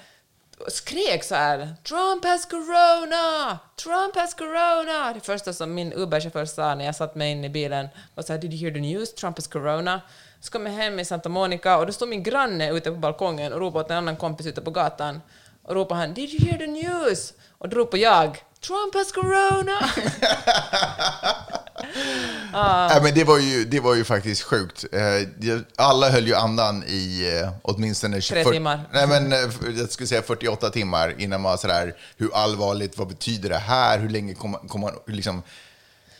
[0.72, 3.60] skrek så här Trump has corona!
[3.84, 5.14] Trump has corona!
[5.14, 8.34] Det första som min Uber-chaufför sa när jag satt mig in i bilen var så
[8.34, 9.14] här Did you hear the news?
[9.14, 10.02] Trump has corona.
[10.40, 13.54] Så kom jag hem i Santa Monica och då stod min granne ute på balkongen
[13.54, 15.22] och ropade åt en annan kompis ute på gatan
[15.64, 17.34] och ropade han Did you hear the news?
[17.58, 19.80] Och då ropade jag Trump has corona!
[22.54, 24.86] Nej, men det, var ju, det var ju faktiskt sjukt.
[24.92, 28.22] Eh, Alla höll ju andan i eh, åtminstone...
[28.22, 28.82] Tre 40 timmar.
[28.94, 29.40] Nej, men eh,
[29.78, 34.10] jag skulle säga 48 timmar innan man sådär, hur allvarligt, vad betyder det här, hur
[34.10, 35.44] länge kommer kommer man liksom...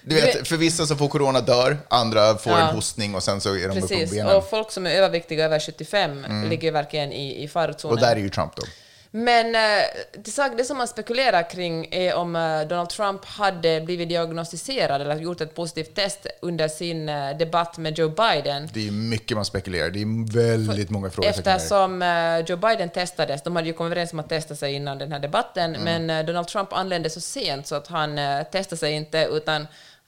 [0.06, 2.60] Du vet, för vissa som får corona dör, andra får Ja.
[2.70, 4.36] en hostning och sen så är de uppe på benen.
[4.36, 6.50] och folk som är överviktiga över 75 Mm.
[6.50, 7.94] ligger verkligen i, i farozonen.
[7.98, 8.64] Och där är ju Trump då.
[9.16, 14.10] Men eh, det, det som man spekulerar kring är om eh, Donald Trump hade blivit
[14.10, 18.70] diagnostiserad eller gjort ett positivt test under sin eh, debatt med Joe Biden.
[18.74, 19.90] Det är mycket man spekulerar.
[19.90, 21.30] Det är väldigt många här.
[21.30, 22.02] Eftersom
[22.48, 25.20] Joe Biden testades, de hade ju kommit överens om att testa sig innan den här
[25.20, 26.06] debatten, Mm.
[26.06, 28.20] men Donald Trump anlände så sent så att han
[28.52, 29.68] testade sig inte, utan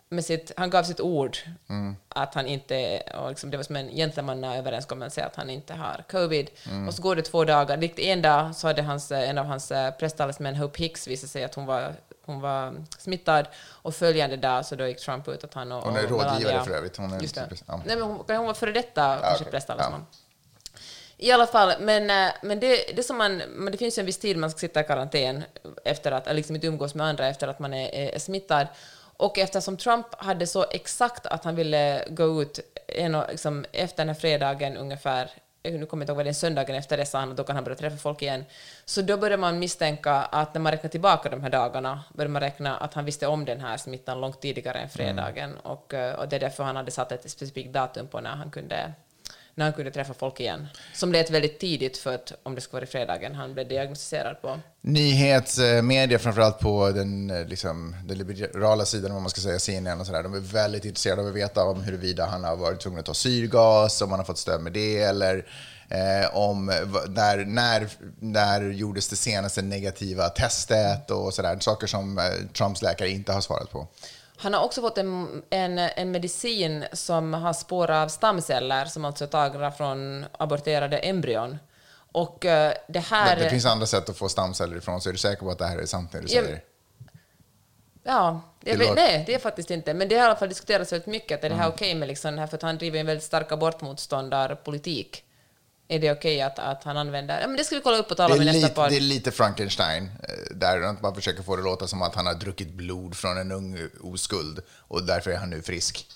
[0.10, 1.38] med sitt, han gav sitt ord
[1.70, 1.95] Mm.
[2.10, 6.49] att han inte, och liksom det var som en gentlemannaöverenskommelse att han inte har covid.
[6.70, 6.88] Mm.
[6.88, 9.72] Och så går det två dagar, likt en dag så hade hans, en av hans
[9.72, 11.93] eh, presstalesmän, Hope Hicks, visat sig att hon var,
[12.26, 15.95] hon var smittad, och följande dag så då gick Trump ut att han och, Hon
[15.95, 16.97] är och rådgivare Melania- för övrigt.
[16.97, 17.47] Hon är Just det.
[17.68, 17.82] ja.
[17.86, 19.51] Nej, men hon, hon var före detta kanske okej.
[19.51, 20.06] presstalesman.
[21.18, 24.06] I alla fall, men, eh, men det, det, som man, men det finns ju en
[24.06, 25.43] viss tid man ska sitta i karantän
[25.86, 28.68] efter att, liksom inte umgås med andra efter att man är, är smittad.
[29.18, 34.07] Och eftersom Trump hade så exakt att han ville gå ut en, liksom, efter den
[34.07, 35.32] här fredagen ungefär,
[35.63, 37.43] nu kommer jag inte ihåg vad det är, söndagen efter det sa han att då
[37.43, 38.45] kan han börja träffa folk igen.
[38.86, 42.41] Så då börjar man misstänka att när man räknar tillbaka de här dagarna börjar man
[42.41, 45.57] räkna att han visste om den här smittan långt tidigare än fredagen.
[45.57, 48.51] Och, eh, och det är därför han hade satt ett specifikt datum på när han
[48.51, 48.93] kunde
[49.56, 50.68] när han kunde träffa folk igen.
[50.93, 54.60] Som lät väldigt tidigt för att om det skulle vara fredagen han blev diagnostiserad på.
[54.82, 60.06] Nyhetsmedia, framförallt på den, eh, liksom, den liberala sidan, om man ska säga CNN och
[60.06, 63.06] sådär, de är väldigt intresserade av att veta om huruvida han har varit tvungen att
[63.06, 65.45] ta syrgas, om han har fått stöd med det, eller
[65.89, 66.66] eh, om
[67.08, 67.88] när, när,
[68.20, 71.58] när gjordes det senaste negativa testet och sådär.
[71.60, 72.24] Saker som eh,
[72.58, 73.88] Trumps läkare inte har svarat på.
[74.38, 79.23] Han har också fått en, en, en medicin som har spår av stamceller som alltså
[79.23, 81.57] är tagna från aborterade embryon.
[82.11, 83.36] Och eh, det här...
[83.36, 85.57] Men det finns andra sätt att få stamceller ifrån, så är du säker på att
[85.57, 86.61] det här är sant när du Ja, säger?
[88.03, 89.93] Ja, jag Det vet, nej, det är faktiskt inte.
[89.93, 91.73] Men det har i alla fall diskuterats väldigt mycket, att är det här Mm.
[91.75, 95.24] okej med liksom, det här, för att han driver en väldigt stark abortmotståndarpolitik.
[95.88, 97.41] Är det okej att, att han använder...
[97.41, 98.89] Ja, men det ska vi kolla upp och tala om i nästa podd.
[98.89, 102.25] det är lite Frankenstein, eh, där man försöker få det att låta som att han
[102.25, 106.07] har druckit blod från en ung oskuld och därför är han nu frisk.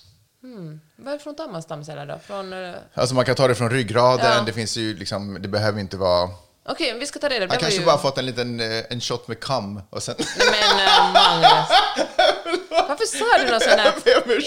[0.42, 0.80] Hmm.
[0.96, 2.18] Varifrån tar man stamceller då?
[2.26, 2.52] Från...
[2.52, 4.42] eh, Alltså man kan ta det från ryggraden, Ja.
[4.46, 6.30] det finns ju liksom, det behöver inte vara...
[6.68, 7.54] Okej, vi ska ta reda på Han det.
[7.54, 7.86] var kanske ju...
[7.86, 10.14] bara fått en liten eh, en shot med kam och sen...
[10.38, 11.68] Men äh, Magnus,
[12.70, 13.92] varför sa du något sånt här?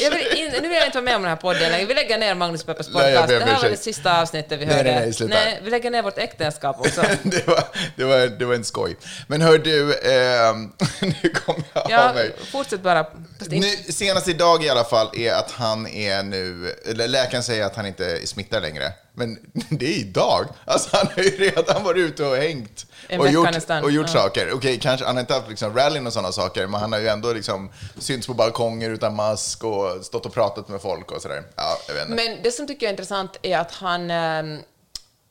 [0.03, 1.85] Jag vill in, nu vill jag inte vara med om den här podden längre.
[1.85, 3.27] Vi lägger ner Magnus Nej, jag podcast.
[3.27, 4.91] ber Det här var det sista avsnittet vi Nej, hörde.
[4.91, 5.37] nej, nej, sluta.
[5.63, 7.01] vi lägger ner vårt äktenskap också.
[7.23, 7.63] det, var,
[7.95, 8.97] det, var, det var en skoj.
[9.27, 10.71] Men hör du, ehm,
[11.21, 12.31] nu kommer jag Ja, av mig.
[12.51, 13.05] fortsätt bara.
[13.47, 17.75] Nu, senast idag i alla fall är att han är nu, eller läkaren säger att
[17.75, 18.91] han inte är smittad längre.
[19.15, 19.37] Men
[19.69, 20.47] det är idag.
[20.65, 22.85] Alltså han har ju redan varit ute och hängt.
[23.19, 23.49] Och gjort,
[23.83, 24.13] och gjort ja.
[24.13, 24.51] saker.
[24.53, 27.07] Okej, kanske han har inte haft liksom rallyn och sådana saker, men han har ju
[27.07, 27.71] ändå liksom
[28.13, 31.43] synts på balkonger utan mask och stått och pratat med folk och sådär.
[31.55, 32.15] Ja, jag vet inte.
[32.15, 34.59] Men det som tycker jag är intressant är att han ehm,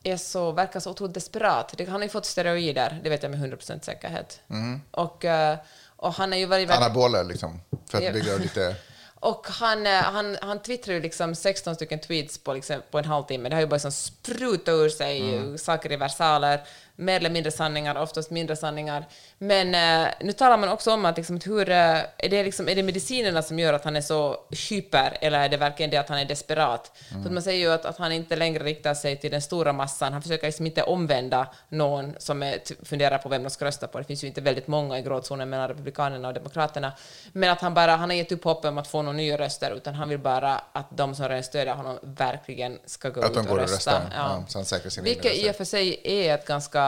[0.02, 1.74] är så, verkar så otroligt desperat.
[1.78, 4.40] Han har ju fått steroider, det vet jag med 100% säkerhet.
[4.46, 4.80] Mhm.
[4.90, 5.56] Och, eh,
[5.96, 6.76] och han är ju väldigt...
[6.76, 7.60] Anabola liksom,
[7.90, 8.76] för att bygga lite...
[9.24, 13.04] Och han, eh, han, han twittrar ju liksom 16 stycken tweets på, liksom, på en
[13.04, 13.48] halvtimme.
[13.48, 15.58] Det har ju bara liksom sprutat ur sig Mm.
[15.58, 16.60] saker i versaler,
[16.96, 19.04] mer eller mindre sanningar, oftast mindre sanningar.
[19.38, 22.68] Men eh, nu talar man också om att, liksom, att hur, eh, är, det liksom,
[22.68, 24.36] är det medicinerna som gör att han är så
[24.70, 26.92] hyper, eller är det verkligen det att han är desperat?
[27.10, 27.22] Mm.
[27.22, 29.72] För att man säger ju att, att han inte längre riktar sig till den stora
[29.72, 30.12] massan.
[30.12, 33.98] Han försöker liksom inte omvända någon som är, funderar på vem de ska rösta på.
[33.98, 36.92] Det finns ju inte väldigt många i gråzonen mellan Republikanerna och Demokraterna.
[37.32, 39.70] Men att han bara, han har gett upp hoppet om att få några nya röster,
[39.70, 43.34] utan han vill bara att de som redan stödjer honom verkligen ska gå Att ut
[43.34, 43.76] de och går och rösta.
[43.76, 44.12] röstar.
[44.16, 46.81] Ja, så han säkrar sina egna Vilket i och för sig är ett ganska,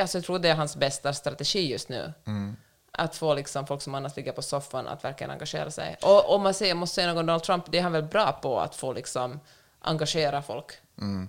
[0.00, 2.12] alltså jag tror det är hans bästa strategi just nu.
[2.26, 2.56] Mm.
[2.92, 5.96] Att få liksom folk som annars ligger på soffan att verkligen engagera sig.
[6.02, 8.02] Och om man säger, jag måste säga något om Donald Trump, det är han väl
[8.02, 9.40] bra på, att få liksom
[9.80, 10.72] engagera folk.
[11.00, 11.28] Mm.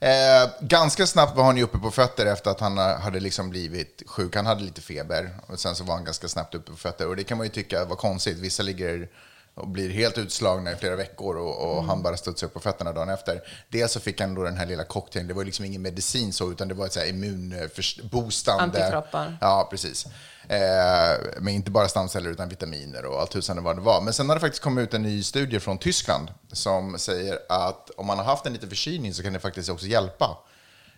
[0.00, 4.02] Eh, ganska snabbt var han ju uppe på fötter efter att han hade liksom blivit
[4.06, 4.36] sjuk.
[4.36, 7.08] Han hade lite feber och sen så var han ganska snabbt uppe på fötter.
[7.08, 8.38] Och det kan man ju tycka var konstigt.
[8.38, 9.08] Vissa ligger
[9.54, 11.88] och blir helt utslagna i flera veckor och, och Mm.
[11.88, 13.40] han bara studsade upp på fötterna dagen efter.
[13.68, 15.28] Dels så fick han då den här lilla cocktailen.
[15.28, 18.84] Det var liksom ingen medicin så, utan det var ett så här immunboostande...
[18.84, 19.38] Antikroppar.
[19.40, 20.06] Ja, precis.
[20.48, 24.00] Eh, men inte bara stamceller utan vitaminer och allt tusan vad det var.
[24.00, 27.90] Men sen har det faktiskt kommit ut en ny studie från Tyskland som säger att
[27.96, 30.38] om man har haft en liten förkylning så kan det faktiskt också hjälpa.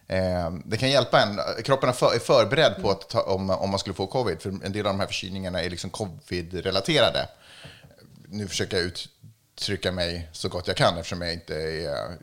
[0.08, 1.40] Eh, det kan hjälpa en.
[1.64, 4.86] Kroppen är förberedd på att ta, om, om man skulle få covid, för en del
[4.86, 7.28] av de här förkylningarna är liksom covid-relaterade.
[8.34, 12.18] Nu försöker jag uttrycka mig så gott jag kan eftersom jag inte är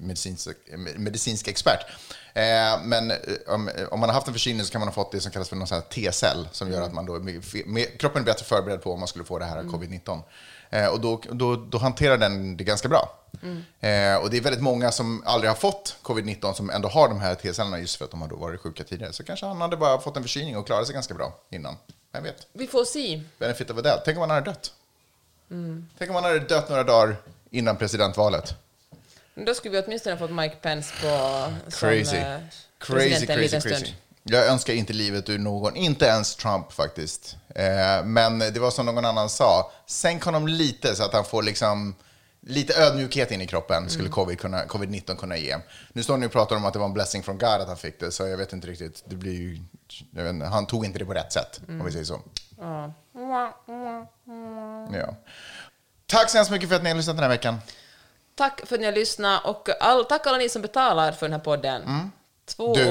[0.00, 0.48] medicinsk,
[0.96, 1.80] medicinsk expert.
[2.34, 5.12] Eh, men eh, om, om man har haft en förkylning så kan man ha fått
[5.12, 7.18] det som kallas för någon sån T-cell som gör att man då,
[7.66, 10.22] med, kroppen är bättre förberedd på om man skulle få det här covid-19.
[10.70, 13.16] Eh, och då, då, då hanterar den det ganska bra.
[13.42, 13.56] Mm.
[13.80, 17.20] Eh, och det är väldigt många som aldrig har fått covid-19 som ändå har de
[17.20, 19.12] här T-cellerna just för att de har varit sjuka tidigare.
[19.12, 21.76] Så kanske han hade bara fått en förkylning och klarat sig ganska bra innan.
[22.12, 22.46] Vem vet?
[22.52, 23.22] Vi får se.
[23.38, 24.02] Benefit of a.
[24.04, 24.72] Tänk om han hade dött.
[25.50, 25.86] Mm.
[25.98, 27.16] Tänk om han hade dött några dagar
[27.50, 28.54] innan presidentvalet.
[29.34, 31.08] Då skulle vi åtminstone fått Mike Pence på
[31.70, 32.16] som Crazy.
[32.16, 32.38] eh,
[32.78, 33.60] Crazy, crazy, crazy.
[33.60, 33.94] stund.
[34.22, 37.36] Jag önskar inte livet ur någon, inte ens Trump faktiskt.
[37.54, 41.42] Eh, men det var som någon annan sa, sänk honom lite så att han får
[41.42, 41.94] liksom
[42.46, 44.12] lite ödmjukhet in i kroppen skulle Mm.
[44.12, 45.56] covid kunna, covid-19 kunna ge.
[45.92, 47.76] Nu står ni och pratar om att det var en blessing from God att han
[47.76, 49.02] fick det, så jag vet inte riktigt.
[49.06, 49.58] Det blir ju,
[50.30, 52.20] inte, han tog inte det på rätt sätt, om vi säger så.
[52.60, 52.92] Ja.
[54.92, 55.14] Ja.
[56.06, 57.58] Tack så hemskt mycket för att ni har lyssnat den här veckan.
[58.34, 61.32] Tack för att ni har lyssnat och all, tack alla ni som betalar för den
[61.32, 62.10] här podden.
[62.46, 62.84] Två Du.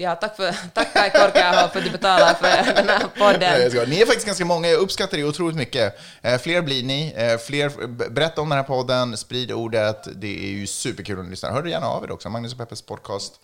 [0.00, 3.88] Ja, tack, för, tack Kai Korkeaho för att du betalar för den här podden.
[3.90, 5.98] Ni är faktiskt ganska många, jag uppskattar det otroligt mycket.
[6.22, 10.08] Eh, fler blir ni, eh, fler, berätta om den här podden, sprid ordet.
[10.14, 11.52] Det är ju superkul om ni lyssnar.
[11.52, 13.40] Hör gärna av er också, Magnus och Peppes podcast,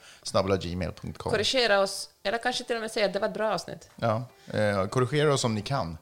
[0.60, 1.12] gmail.com.
[1.16, 3.90] Korrigera oss, eller kanske till och med säga att det var ett bra avsnitt.
[3.96, 5.98] Ja, eh, korrigera oss om ni kan.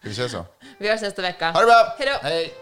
[0.00, 0.44] Ska vi säga så?
[0.78, 1.50] Vi hörs nästa vecka.
[1.50, 1.94] Ha det bra!
[1.98, 2.28] Hej då!
[2.28, 2.54] Hej!